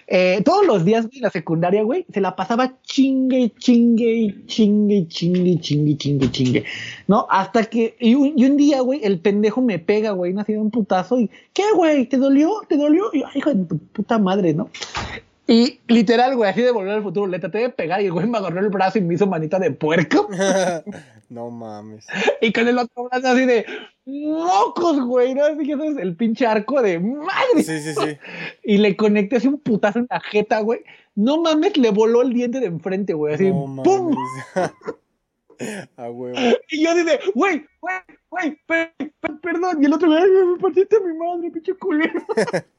[0.06, 5.06] Eh, todos los días güey, en la secundaria, güey, se la pasaba chingue, chingue, chingue,
[5.08, 6.64] chingue, chingue, chingue, chingue,
[7.06, 7.26] ¿no?
[7.30, 10.70] Hasta que, y un, y un día, güey, el pendejo me pega, güey, nacido un
[10.70, 12.06] putazo y, ¿qué, güey?
[12.06, 12.62] ¿Te dolió?
[12.68, 13.10] ¿Te dolió?
[13.12, 14.68] Y, yo, "Ay, hijo de tu puta madre, ¿no?
[15.46, 18.26] Y literal, güey, así de volver al futuro, le traté de pegar y el güey
[18.26, 20.28] me agarró el brazo y me hizo manita de puerco.
[21.28, 22.06] no mames.
[22.40, 23.64] Y con el otro brazo así de
[24.06, 25.44] mocos, güey, ¿no?
[25.44, 28.18] Así que eso es el pinche arco de madre Sí, sí, sí.
[28.64, 30.80] y le conecté así un putazo en la jeta, güey.
[31.14, 33.34] No mames, le voló el diente de enfrente, güey.
[33.34, 34.14] Así, No ¡pum!
[34.14, 34.72] mames.
[35.96, 36.36] A huevo.
[36.68, 37.94] Y yo dije, güey, güey,
[38.28, 39.80] güey, per- per- perdón.
[39.80, 42.20] Y el otro, ay, me partiste a mi madre, pinche culero.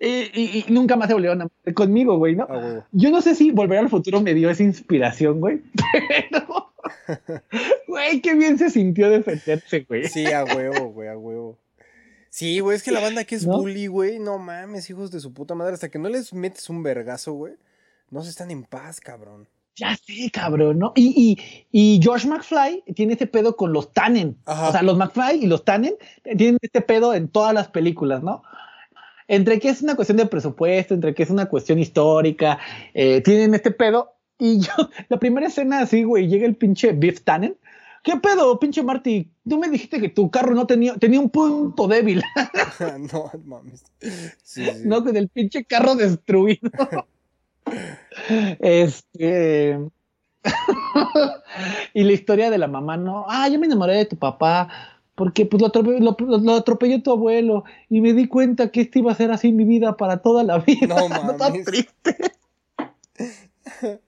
[0.00, 2.46] y, y- y nunca más se volvieron a meter conmigo, güey, ¿no?
[2.46, 2.84] Huevo.
[2.92, 5.62] Yo no sé si volver al futuro me dio esa inspiración, güey.
[6.30, 6.72] Pero,
[7.88, 10.06] güey, qué bien se sintió defenderse, güey.
[10.08, 11.58] Sí, a huevo, güey, a huevo.
[12.30, 13.58] Sí, güey, es que la banda que es ¿No?
[13.58, 16.82] bully, güey, no mames, hijos de su puta madre, hasta que no les metes un
[16.82, 17.54] vergazo, güey,
[18.10, 19.48] no se están en paz, cabrón.
[19.76, 20.92] Ya sé, cabrón, ¿no?
[20.94, 21.36] Y,
[21.72, 24.36] y, y George McFly tiene ese pedo con los Tannen.
[24.44, 24.68] Ajá.
[24.68, 28.42] O sea, los McFly y los Tannen tienen este pedo en todas las películas, ¿no?
[29.32, 32.58] Entre que es una cuestión de presupuesto, entre que es una cuestión histórica,
[32.92, 34.16] eh, tienen este pedo.
[34.40, 34.72] Y yo,
[35.08, 37.56] la primera escena así, güey, llega el pinche Biff Tannen.
[38.02, 39.30] ¿Qué pedo, pinche Marty?
[39.48, 42.24] Tú me dijiste que tu carro no tenía, tenía un punto débil,
[43.12, 43.84] no mames.
[44.42, 44.82] Sí, sí.
[44.84, 45.04] ¿no?
[45.04, 46.68] Con el pinche carro destruido.
[48.58, 49.78] este.
[51.94, 53.26] y la historia de la mamá, no.
[53.28, 54.99] Ah, yo me enamoré de tu papá.
[55.20, 57.64] Porque pues lo atropelló, lo, lo- lo atropelló tu abuelo.
[57.90, 60.56] Y me di cuenta que este iba a ser así mi vida para toda la
[60.60, 60.96] vida.
[60.96, 61.66] No tan mames.
[61.66, 62.16] triste.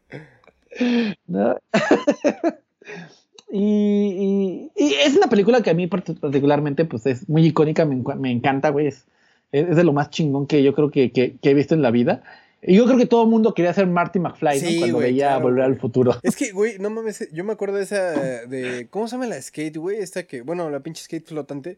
[1.27, 1.57] ¿No?
[3.53, 7.85] y, y- y es una película que a mí part- particularmente pues es muy icónica,
[7.85, 8.87] me, me encanta, güey.
[8.87, 9.07] Es,
[9.53, 11.83] Es, es de lo más chingón que yo creo que, que- que he visto en
[11.83, 12.23] la vida.
[12.65, 14.69] Y yo creo que todo el mundo quería ser Marty McFly, ¿no?
[14.69, 15.81] Sí, Cuando güey, veía claro, Volver al.
[15.81, 16.17] Futuro.
[16.23, 18.13] Es que, güey, no mames, yo me acuerdo de esa,
[18.47, 19.99] de, ¿cómo se llama la skate, güey?
[19.99, 21.77] Esta que, bueno, la pinche skate flotante,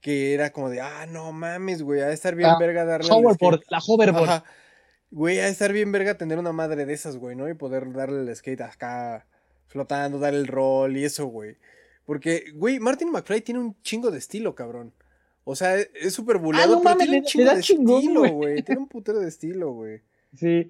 [0.00, 3.62] que era como de, ah, no mames, güey, de estar bien Ah, verga darle Hoverboard,
[3.68, 4.28] la hoverboard.
[4.28, 4.44] Ajá.
[5.10, 7.48] Güey, de estar bien verga tener una madre de esas, güey, ¿no?
[7.48, 9.26] Y poder darle el skate acá
[9.66, 11.56] flotando, dar el rol y eso, güey.
[12.04, 14.92] Porque, güey, Martin McFly tiene un chingo de estilo, cabrón.
[15.50, 17.96] O sea, es- es súper buleado, Ah, no pero mames, tiene un chingo de chingón,
[18.00, 18.62] estilo, güey.
[18.62, 20.00] Tiene un putero de estilo, güey.
[20.36, 20.68] Sí.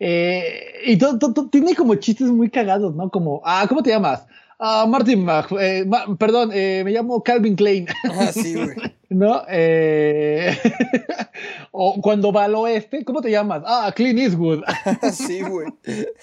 [0.00, 3.08] Eh, y todo, todo- tiene como chistes muy cagados, ¿no?
[3.10, 4.26] Como, ah, ¿cómo te llamas?
[4.58, 5.26] Ah, Martin
[5.60, 8.68] eh, Ma- perdón, eh, me llamo Calvin Klein, Ah, sí, güey.
[9.10, 9.42] ¿no?
[9.48, 10.50] Eh,
[11.70, 13.62] o cuando va al oeste, ¿cómo te llamas?
[13.64, 14.62] Ah, Clint Eastwood.
[15.12, 15.68] sí, güey.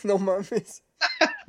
[0.04, 0.84] No mames.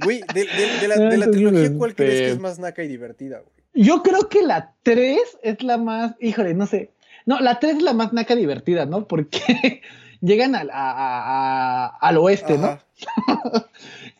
[0.04, 2.82] Güey, de, de- de la, de la trilogía, ¿cuál crees que este- es más naca
[2.84, 3.53] y divertida, güey?
[3.74, 6.90] Yo creo que la 3 es la más, híjole, no sé.
[7.26, 9.06] No, la 3 es la más naca divertida, ¿no?
[9.06, 9.82] Porque
[10.20, 12.78] llegan al, a- al oeste, ¿no?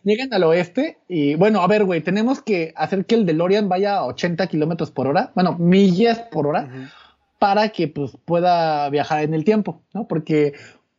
[0.02, 3.96] Llegan al oeste y bueno, a ver, güey, tenemos que hacer que el DeLorean vaya
[3.96, 6.90] a 80 kilómetros por hora, bueno, millas por hora,
[7.38, 10.06] para que pues pueda viajar en el tiempo, ¿no?
[10.06, 10.52] Porque,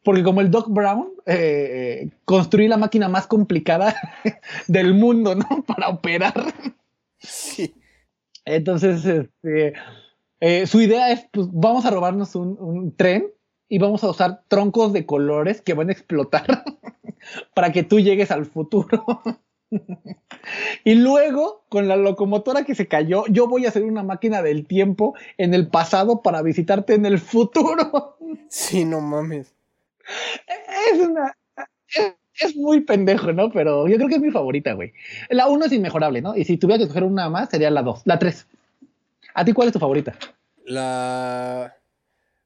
[0.03, 3.95] porque como el Doc Brown, eh, construí la máquina más complicada
[4.67, 5.63] del mundo, ¿no?
[5.67, 6.33] Para operar.
[7.19, 7.75] Sí.
[8.45, 9.73] Entonces, este,
[10.39, 13.31] eh, su idea es, pues vamos a robarnos un, un tren
[13.67, 16.45] y vamos a usar troncos de colores que van a explotar
[17.55, 19.03] para que tú llegues al futuro.
[20.83, 24.67] y luego, con la locomotora que se cayó, yo voy a hacer una máquina del
[24.67, 28.17] tiempo en el pasado para visitarte en el futuro.
[28.47, 29.53] Sí, no mames.
[30.93, 31.35] es una...
[31.87, 33.49] Es, es muy pendejo, ¿no?
[33.51, 34.93] Pero yo creo que es mi favorita, güey.
[35.29, 36.35] La 1 es inmejorable, ¿no?
[36.35, 38.47] Y si tuviera que escoger una más, sería la 2, la 3.
[39.33, 40.15] ¿A ti cuál es tu favorita?
[40.65, 41.75] La.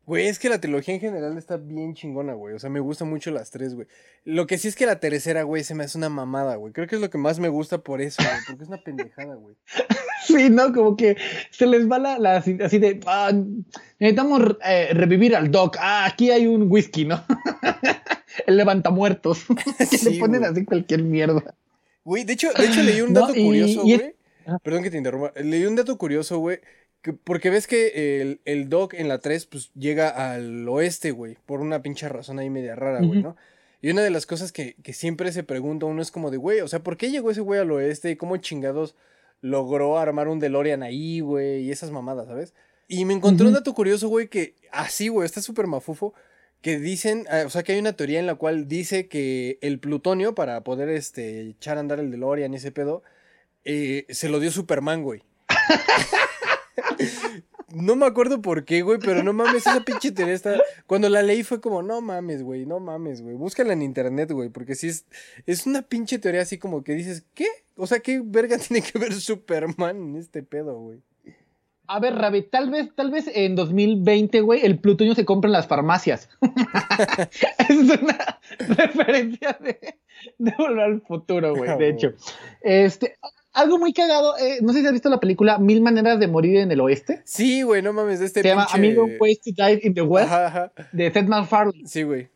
[0.09, 2.55] Güey, es que la trilogía en general está bien chingona, güey.
[2.55, 3.85] O sea, me gustan mucho las tres, güey.
[4.25, 6.73] Lo que sí es que la tercera, güey, se me hace una mamada, güey.
[6.73, 8.35] Creo que es lo que más me gusta por eso, güey.
[8.47, 9.55] Porque es una pendejada, güey.
[10.25, 10.73] Sí, ¿no?
[10.73, 11.15] Como que
[11.49, 13.31] se les va la, la- así, así de, ah,
[13.99, 15.77] necesitamos eh, revivir al Doc.
[15.79, 17.23] Ah, aquí hay un whisky, ¿no?
[18.47, 19.45] El levantamuertos.
[19.77, 20.51] que Sí, le ponen güey.
[20.51, 21.55] así cualquier mierda.
[22.03, 24.15] Güey, de hecho, de hecho leí un No, dato y- curioso, y es- güey.
[24.63, 25.31] Perdón que te interrumpa.
[25.41, 26.59] Leí un dato curioso, güey.
[27.01, 31.37] Que- porque ves que el, el Doc en la 3, pues llega al oeste, güey.
[31.45, 33.21] Por una pinche razón ahí media rara, güey.
[33.21, 33.35] ¿no?
[33.81, 36.59] Y una de las cosas que, que siempre se pregunta uno es como de, güey,
[36.61, 38.11] o sea, ¿por qué llegó ese güey al oeste?
[38.11, 38.95] ¿Y cómo chingados
[39.41, 41.61] logró armar un DeLorean ahí, güey?
[41.63, 42.53] Y esas mamadas, ¿sabes?
[42.89, 46.13] Y me encontré un dato curioso, güey, que así, güey, está súper mafufo.
[46.61, 49.79] Que dicen, ah, o sea, que hay una teoría en la cual dice que el
[49.79, 53.01] plutonio, para poder este, echar a andar el DeLorean y ese pedo,
[53.63, 55.23] eh, se lo dio Superman, güey.
[57.73, 60.59] No me acuerdo por qué, güey, pero no mames, esa pinche teoría está...
[60.87, 63.35] Cuando la leí fue como, no mames, güey, no mames, güey.
[63.35, 65.05] Búscala en internet, güey, porque sí es...
[65.45, 67.47] Es una pinche teoría así como que dices, ¿qué?
[67.75, 70.99] O sea, ¿qué verga tiene que ver Superman en este pedo, güey?
[71.91, 75.53] A ver, Rabbit, tal vez, tal vez en 2020, güey, el plutonio se compra en
[75.53, 76.29] las farmacias.
[77.67, 79.95] es una referencia de,
[80.37, 82.13] de volver al futuro, güey, de hecho.
[82.61, 83.17] Este,
[83.53, 86.57] algo muy cagado, eh, no sé si has visto la película Mil Maneras de Morir
[86.57, 87.21] en el Oeste.
[87.25, 88.67] Sí, güey, no mames, de este Se llama.
[88.71, 90.71] Amigo Ways to Die in the West, Ajá, ajá.
[90.91, 91.87] de Seth MacFarlane.
[91.87, 92.29] Sí, güey.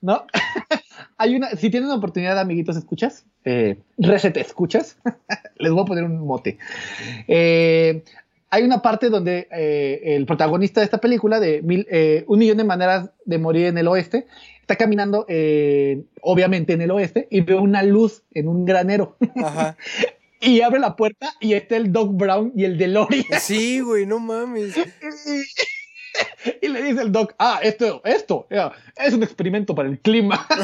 [0.00, 0.26] ¿no?
[1.16, 4.98] Hay una, si tienen la oportunidad, amiguitos, escuchas, eh, reset escuchas,
[5.58, 6.58] les voy a poner un mote.
[7.26, 8.02] Eh,
[8.50, 12.58] hay una parte donde eh, el protagonista de esta película, de mil, eh, Un millón
[12.58, 14.26] de maneras de morir en el oeste,
[14.60, 19.16] está caminando, eh, obviamente en el oeste, y ve una luz en un granero.
[19.42, 19.76] Ajá.
[20.44, 23.24] y abre la puerta y está el Doc Brown y el DeLorean.
[23.40, 24.74] Sí, güey, no mames.
[26.62, 28.46] y le dice el Doc, ah, esto, esto,
[28.96, 30.46] es un experimento para el clima.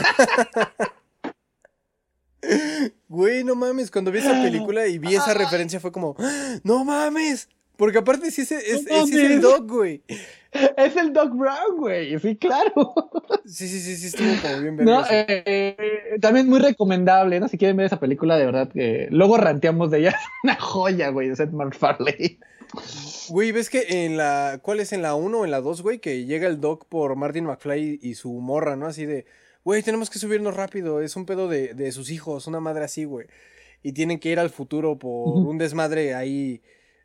[3.07, 6.57] Güey, no mames, cuando vi esa película y vi esa referencia fue como, ¡Ah!
[6.65, 7.51] no mames.
[7.81, 9.41] Porque aparte sí es, es, No es- sí es el.
[9.41, 10.03] Doc, güey.
[10.77, 12.93] es el Doc Brown, güey, sí, claro.
[13.47, 17.49] Sí, sí, sí, sí, estuvo como bien No, eh, eh, también muy recomendable, ¿no?
[17.49, 20.15] Si quieren ver esa película, de verdad que luego ranteamos de ella.
[20.45, 22.39] Una joya, güey, de Seth MacFarlane.
[23.31, 24.61] Güey, ¿ves que en la.
[24.61, 26.01] ¿Cuál es en la 1 o en la 2, güey?
[26.01, 28.89] Que llega el Doc por Martin McFly y su morra, ¿no?
[28.89, 29.25] Así de.
[29.65, 31.01] Güey, tenemos que subirnos rápido.
[31.01, 33.27] Es un pedo de, de sus hijos, una madre así, güey.
[33.83, 36.61] Y tienen que ir al futuro por un desmadre ahí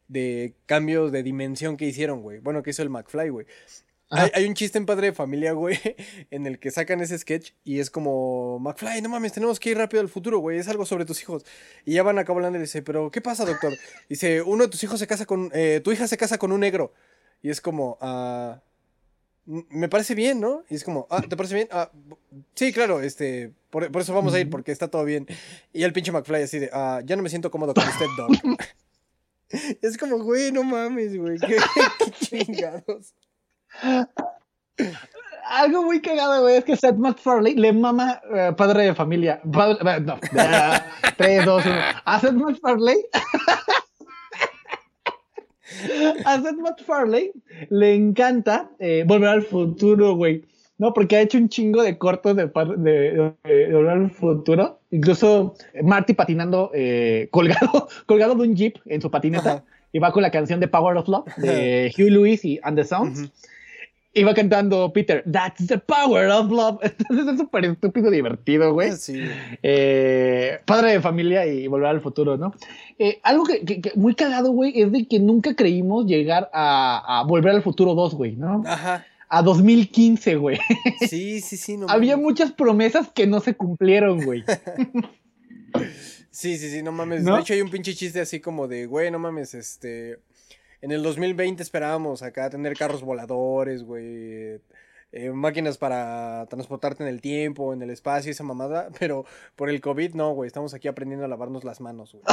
[0.08, 2.39] de cambios de dimensión que hicieron, güey.
[2.39, 3.45] Bueno, que hizo el McFly, güey.
[4.12, 5.80] Hay, hay un chiste en Padre de Familia, güey,
[6.30, 9.78] en el que sacan ese sketch y es como, McFly, no mames, tenemos que ir
[9.80, 11.43] rápido al futuro, güey, es algo sobre tus hijos.
[11.86, 13.74] Y ya van acá hablando y le dice, pero ¿qué pasa, doctor?
[14.08, 16.60] Dice, uno de tus hijos se casa con, eh, tu hija se casa con un
[16.60, 16.93] negro.
[17.41, 18.62] Y es como, ah,
[19.47, 20.64] "N- Me parece bien, ¿no?
[20.70, 21.68] Y es como, ah, ¿te parece bien?
[21.72, 21.91] Ah,
[22.53, 25.28] sí, claro, este, por, por eso vamos a ir, porque está todo bien.
[25.74, 28.30] Y el pinche McFly así de, ah, ya no me siento cómodo con usted, Doc.
[29.82, 31.58] es como, güey, no mames, güey, qué,
[31.99, 32.12] qué
[32.45, 33.14] chingados.
[35.47, 39.39] Algo muy cagado, güey, es que Seth MacFarlane le mama eh, padre de familia.
[39.51, 40.82] Padre- eh, no, eh,
[41.18, 41.76] 3, 2, 1.
[42.06, 43.03] A Seth MacFarlane.
[46.26, 47.32] A Seth MacFarlane
[47.70, 50.43] le encanta eh, volver al futuro, güey.
[50.78, 50.93] ¿No?
[50.93, 54.82] Porque ha hecho un chingo de cortos de, de, de- de volver al futuro.
[54.95, 59.51] Incluso Marty patinando eh, colgado, colgado de un jeep en su patineta.
[59.51, 59.63] Ajá.
[59.93, 62.83] Y va con la canción de Power of Love de Hugh Lewis y And the
[62.83, 63.19] Sounds.
[63.19, 63.29] Ujú.
[64.17, 66.79] Iba cantando Peter, That's the power of love.
[66.83, 68.93] Entonces es súper estúpido divertido, güey.
[68.93, 69.21] Sí.
[69.61, 72.53] Eh, padre de familia y volver al futuro, ¿no?
[72.97, 77.19] Eh, algo que, que- que muy cagado, güey, es de que nunca creímos llegar a,
[77.19, 78.63] a volver al futuro 2, güey, ¿no?
[78.65, 79.05] Ajá.
[79.38, 80.59] A 2015, güey.
[81.09, 82.25] Sí, sí, sí, no Había mames.
[82.25, 84.43] muchas promesas que no se cumplieron, güey.
[86.31, 87.23] Sí, sí, sí, no mames.
[87.23, 87.36] ¿No?
[87.36, 90.19] De hecho, hay un pinche chiste así como de, güey, no mames, este.
[90.81, 94.59] En el 2020 esperábamos acá tener carros voladores, güey.
[95.13, 98.89] eh, máquinas para transportarte en el tiempo, en el espacio, esa mamada.
[98.99, 99.25] Pero
[99.55, 100.47] por el COVID, no, güey.
[100.47, 102.23] Estamos aquí aprendiendo a lavarnos las manos, güey.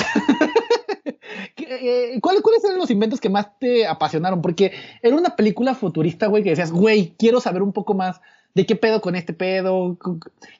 [1.78, 4.42] ¿Qué- eh, ¿cuál- ¿Cuáles eran los inventos que más te apasionaron?
[4.42, 8.20] Porque era una película futurista, güey, que decías, güey, quiero saber un poco más
[8.54, 9.96] de qué pedo con este pedo.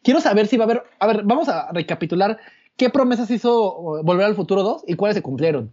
[0.03, 0.83] Quiero saber si va a haber.
[0.99, 2.39] A ver, vamos a recapitular
[2.77, 5.73] qué promesas hizo Volver al Futuro 2 y cuáles se cumplieron.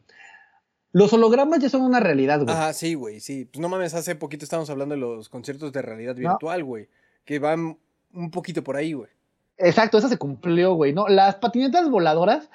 [0.92, 2.54] Los hologramas ya son una realidad, güey.
[2.54, 3.46] Ajá, sí, güey, sí.
[3.46, 6.88] Pues no mames, hace poquito estábamos hablando de los conciertos de realidad virtual, güey.
[7.26, 7.78] Que van
[8.14, 9.10] un poquito por ahí, güey.
[9.58, 11.08] Exacto, esa se cumplió, güey, ¿no?
[11.08, 12.50] Las patinetas voladoras.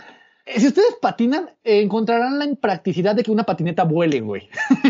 [0.47, 4.49] Eh, Si ustedes patinan, eh, encontrarán la impracticidad de que una patineta vuele, güey.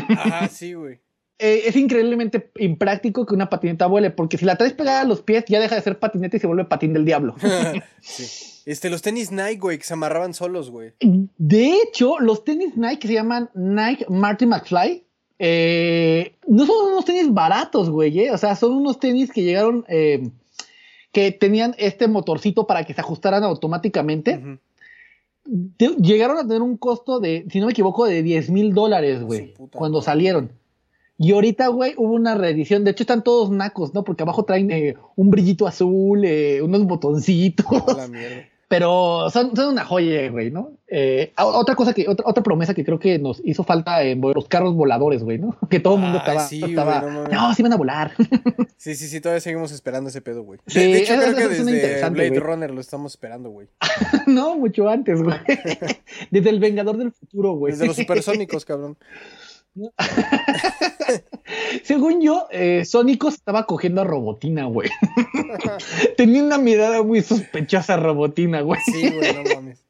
[0.08, 1.00] Ajá, sí, güey.
[1.38, 5.20] Eh, es increíblemente impráctico que una patineta vuele, porque si la traes pegada a los
[5.22, 7.34] pies, ya deja de ser patineta y se vuelve patín del diablo.
[8.00, 8.24] sí.
[8.66, 10.92] Este, los tenis Nike, güey, que se amarraban solos, güey.
[11.00, 15.04] De hecho, los tenis Nike que se llaman Nike Marty McFly,
[15.38, 19.84] eh, no son unos tenis baratos, güey, eh, o sea, son unos tenis que llegaron,
[19.84, 24.38] que tenían este motorcito para que se ajustaran automáticamente.
[24.38, 24.58] Ujú.
[25.76, 29.22] Te- llegaron a tener un costo de, si no me equivoco, de 10 mil dólares,
[29.22, 30.04] güey, cuando madre.
[30.06, 30.52] salieron.
[31.16, 32.82] Y ahorita, güey, hubo una reedición.
[32.82, 34.02] De hecho, están todos nacos, ¿no?
[34.02, 37.66] Porque abajo traen eh, un brillito azul, eh, unos botoncitos.
[37.88, 38.48] A la mierda.
[38.68, 40.72] Pero son, son una joya, güey, ¿no?
[40.86, 44.46] Eh, otra cosa que, otra, otra promesa que creo que nos hizo falta en los
[44.48, 45.56] carros voladores, güey, ¿no?
[45.70, 48.12] Que todo el mundo estaba, sí, estaba güey, no sí van a volar.
[48.76, 50.60] Sí, sí, sí, todavía seguimos esperando ese pedo, güey.
[50.66, 52.38] Sí, de, hecho, creo que desde Blade güey.
[52.38, 53.66] Runner lo estamos esperando, güey.
[54.26, 55.38] no, mucho antes, güey.
[56.30, 57.72] Desde el Vengador del Futuro, güey.
[57.72, 58.98] Desde los supersónicos, cabrón.
[61.82, 64.88] Según yo, eh, Sónico estaba cogiendo a Robotina, güey.
[66.16, 68.80] Tenía una mirada muy sospechosa a Robotina, güey.
[68.86, 69.84] Sí, güey, no mames.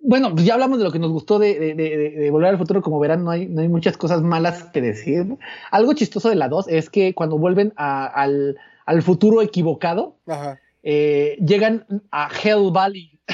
[0.00, 2.80] Bueno, pues ya hablamos de lo que nos gustó de, de- de- Volver al Futuro.
[2.82, 5.26] Como verán, no hay, no hay muchas cosas malas que decir.
[5.72, 10.60] Algo chistoso de la 2 es que cuando vuelven a- al, al futuro equivocado, Ajá.
[10.84, 13.18] eh, llegan a Hell Valley.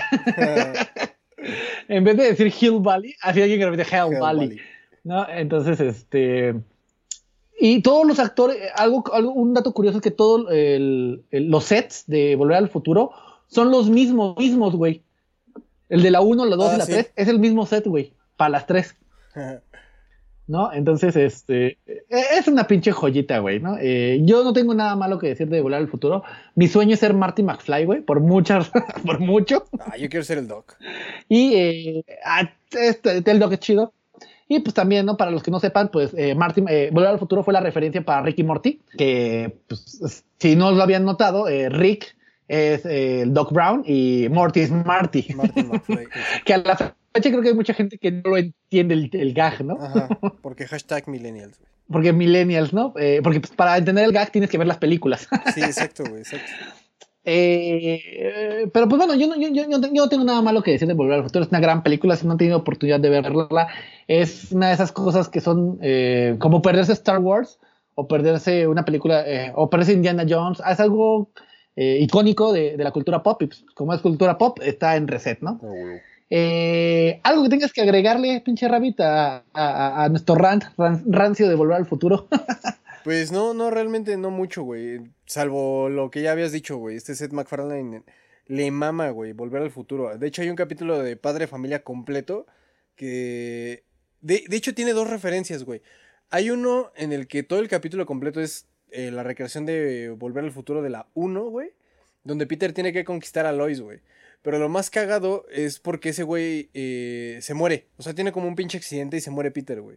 [1.89, 4.49] En vez de decir Hill Valley, así alguien que repite Hell, Hell Valley.
[4.49, 4.61] Valley.
[5.05, 5.29] ¿No?
[5.29, 6.55] Entonces, este.
[7.61, 10.47] Y todos los actores, algo, algo- un dato curioso es que todos
[11.31, 13.13] los sets de Volver al Futuro
[13.47, 15.03] son los mismos, mismos, güey.
[15.89, 16.93] El de la 1, la 2 Ah, y la sí.
[16.93, 18.97] 3 es el mismo set, güey, para las tres,
[20.47, 20.73] ¿no?
[20.73, 22.03] Entonces, este, eh,
[22.39, 23.77] es una pinche joyita, güey, ¿no?
[23.79, 26.23] Eh, yo no tengo nada malo que decir de Volar al Futuro.
[26.55, 28.71] Mi sueño es ser Marty McFly, güey, por muchas,
[29.07, 29.67] por mucho.
[29.79, 30.75] Ah, yo quiero ser el Doc.
[31.29, 33.93] Y eh, ah, este, el Dog es chido.
[34.49, 35.16] Y pues también, ¿no?
[35.16, 38.03] Para los que no sepan, pues eh, Martin, eh, Volver al Futuro fue la referencia
[38.03, 42.16] para Rick y Morty, que pues, es- si no lo habían notado, eh, Rick
[42.49, 45.26] es eh, el Doc Brown y Morty es Marty.
[45.36, 46.07] Martin McFly.
[46.45, 49.32] que a la fecha creo que hay mucha gente que no lo entiende el, el
[49.32, 49.78] gag, ¿no?
[49.80, 50.09] Ajá.
[50.43, 51.59] Porque hashtag millennials.
[51.93, 52.93] Porque millennials, ¿no?
[53.22, 55.28] Porque pues, para entender el gag tienes que ver las películas.
[55.55, 56.51] Sí, exacto, güey, exacto.
[57.25, 60.89] Eh, pero pues bueno, yo no, yo, yo- yo no- tengo nada malo que decir
[60.89, 61.45] de Volver al Futuro.
[61.45, 62.16] Es una gran película.
[62.16, 63.68] Si no han tenido oportunidad de verla,
[64.09, 67.59] es una de esas cosas que son eh, como perderse Star Wars
[67.95, 70.61] o perderse una película eh, o perderse Indiana Jones.
[70.68, 71.31] Es algo
[71.75, 73.41] icónico de, de la cultura pop.
[73.43, 75.59] Y pues, como es cultura pop, está en reset, ¿no?
[76.35, 81.49] Eh, algo que tengas que agregarle, pinche Rabbit, a, a- a nuestro rant, ran- rancio
[81.49, 82.27] de Volver al Futuro.
[83.05, 85.01] Pues no, no, realmente no mucho, güey.
[85.33, 86.95] Salvo lo que ya habías dicho, güey.
[86.95, 88.03] Este Seth MacFarlane
[88.49, 90.18] le mama, güey, volver al futuro.
[90.18, 92.45] De hecho, hay un capítulo de Padre Familia completo
[92.97, 93.85] que...
[94.20, 95.80] De, de hecho, tiene dos referencias, güey.
[96.28, 100.45] Hay uno en el que todo el capítulo completo es eh, la recreación de Volver
[100.45, 101.70] al Futuro de la 1, güey.
[102.24, 104.01] Donde Peter tiene que conquistar a Lois, güey.
[104.43, 107.87] Pero lo más cagado es porque ese güey eh, se muere.
[107.97, 109.97] O sea, tiene como un pinche accidente y se muere Peter, güey.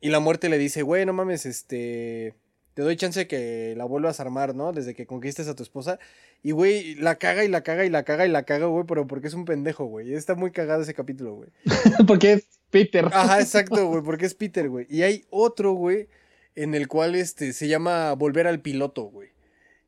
[0.00, 2.36] Y la muerte le dice, güey, no mames, este...
[2.80, 4.72] Te doy chance que la vuelvas a armar, ¿no?
[4.72, 5.98] Desde que conquistes a tu esposa.
[6.42, 9.06] Y, güey, la caga y la caga y la caga y la caga, güey, pero
[9.06, 10.14] porque es un pendejo, güey.
[10.14, 11.50] Está muy cagado ese capítulo, güey.
[12.06, 13.04] porque es Peter.
[13.12, 14.86] Ajá, exacto, güey, porque es Peter, güey.
[14.88, 16.08] Y hay otro, güey,
[16.54, 19.28] en el cual este se llama Volver al piloto, güey.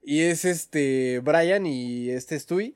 [0.02, 2.74] Y es este Brian y este Stewie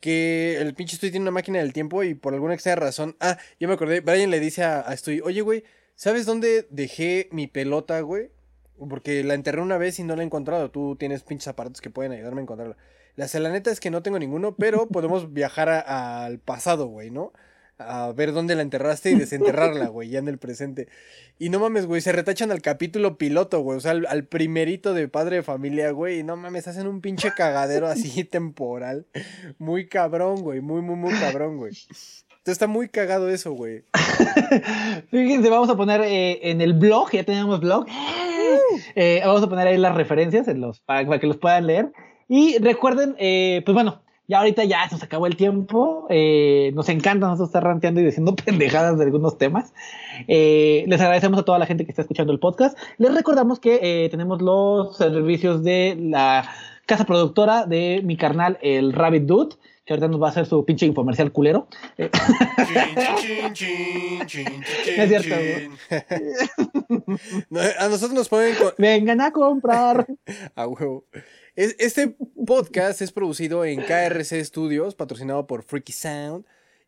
[0.00, 3.36] que el pinche Stewie tiene una máquina del tiempo y por alguna extraña razón, ah,
[3.60, 5.62] ya me acordé, Brian le dice a, a Stewie, "Oye, güey,
[5.94, 8.30] ¿sabes dónde dejé mi pelota, güey?"
[8.78, 10.70] Porque la enterré una vez y no la he encontrado.
[10.70, 12.76] Tú tienes pinches aparatos que pueden ayudarme a encontrarla.
[13.16, 17.10] La, la neta es que no tengo ninguno, pero podemos viajar a- al pasado, güey,
[17.10, 17.32] ¿no?
[17.78, 20.88] A ver dónde la enterraste y desenterrarla, güey, ya en el presente.
[21.38, 23.76] Y no mames, güey, se retachan al capítulo piloto, güey.
[23.78, 26.20] O sea, al, al primerito de padre de familia, güey.
[26.20, 29.06] Y no mames, hacen un pinche cagadero así temporal.
[29.58, 30.60] Muy cabrón, güey.
[30.60, 31.72] Muy, muy, muy cabrón, güey.
[32.42, 33.84] Entonces está muy cagado eso, güey.
[35.12, 37.86] Fíjense, vamos a poner eh, en el blog, ya tenemos blog.
[38.96, 41.92] eh, vamos a poner ahí las referencias en los, para, para que los puedan leer.
[42.28, 46.08] Y recuerden, eh, pues bueno, ya ahorita ya se nos acabó el tiempo.
[46.10, 49.72] eh, nos encanta nosotros estar ranteando y diciendo pendejadas de algunos temas.
[50.26, 52.76] Eh, les agradecemos a toda la gente que está escuchando el podcast.
[52.98, 56.50] Les recordamos que eh, tenemos los servicios de la
[56.86, 59.54] casa productora de mi carnal, el Rabbit Dude,
[59.84, 61.68] que ahorita nos va a hacer su pinche infomercial culero.
[61.98, 62.10] Es
[65.08, 65.34] cierto,
[67.50, 68.56] No, a nosotros nos pueden...
[68.78, 70.06] vengan a comprar.
[70.54, 71.04] A huevo.
[71.54, 72.16] Es- Este
[72.46, 76.44] podcast es producido en KRC Studios, patrocinado por Freaky Sound.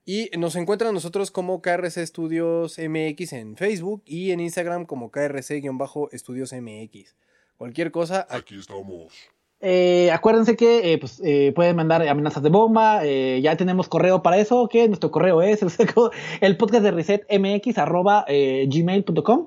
[0.06, 5.10] Y nos encuentran a nosotros como KRC Studios MX en Facebook y en Instagram como
[5.10, 7.16] KRC-Estudios MX.
[7.56, 8.26] Cualquier cosa.
[8.28, 9.14] Aquí estamos.
[9.66, 13.02] Eh, acuérdense que eh, pues, eh, pueden mandar amenazas de bomba.
[13.04, 14.68] ya tenemos correo para eso.
[14.68, 15.70] Que nuestro correo es el,
[16.42, 19.46] el podcast de reset mx arroba, gmail.com.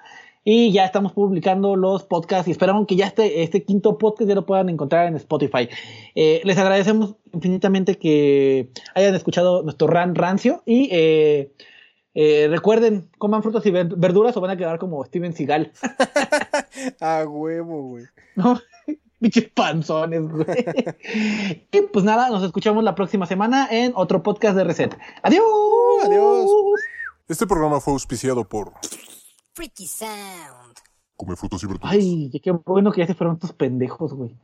[0.48, 4.36] Y ya estamos publicando los podcasts y esperamos que ya este, este quinto podcast ya
[4.36, 5.68] lo puedan encontrar en Spotify.
[6.14, 10.90] Les agradecemos infinitamente que hayan escuchado nuestro ran rancio y
[12.18, 15.70] eh, recuerden, coman frutas y ver- verduras o van a quedar como Steven Seagal.
[17.00, 18.04] A huevo, güey.
[18.36, 18.58] ¿no?
[19.20, 20.46] Pinches panzones, güey.
[21.72, 24.96] y pues nada, nos escuchamos la próxima semana en otro podcast de Reset.
[25.22, 25.44] Adiós.
[26.04, 26.50] adiós.
[27.28, 28.72] Este programa fue auspiciado por
[29.54, 30.74] Freaky Sound.
[31.16, 31.92] Come Frutas y Verduras.
[31.92, 34.36] Ay, qué bueno que ya se fueron estos pendejos, güey.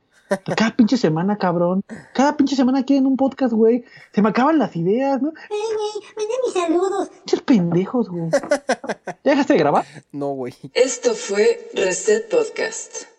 [0.56, 1.82] Cada pinche semana, cabrón.
[2.14, 3.84] Cada pinche semana quieren un podcast, güey.
[4.12, 5.32] Se me acaban las ideas, ¿no?
[5.50, 7.08] Ey, güey, manden mis saludos.
[7.08, 8.30] Pinches pendejos, güey.
[9.24, 9.84] ¿Ya dejaste de grabar?
[10.12, 10.54] No, güey.
[10.74, 13.11] Esto fue Reset Podcast.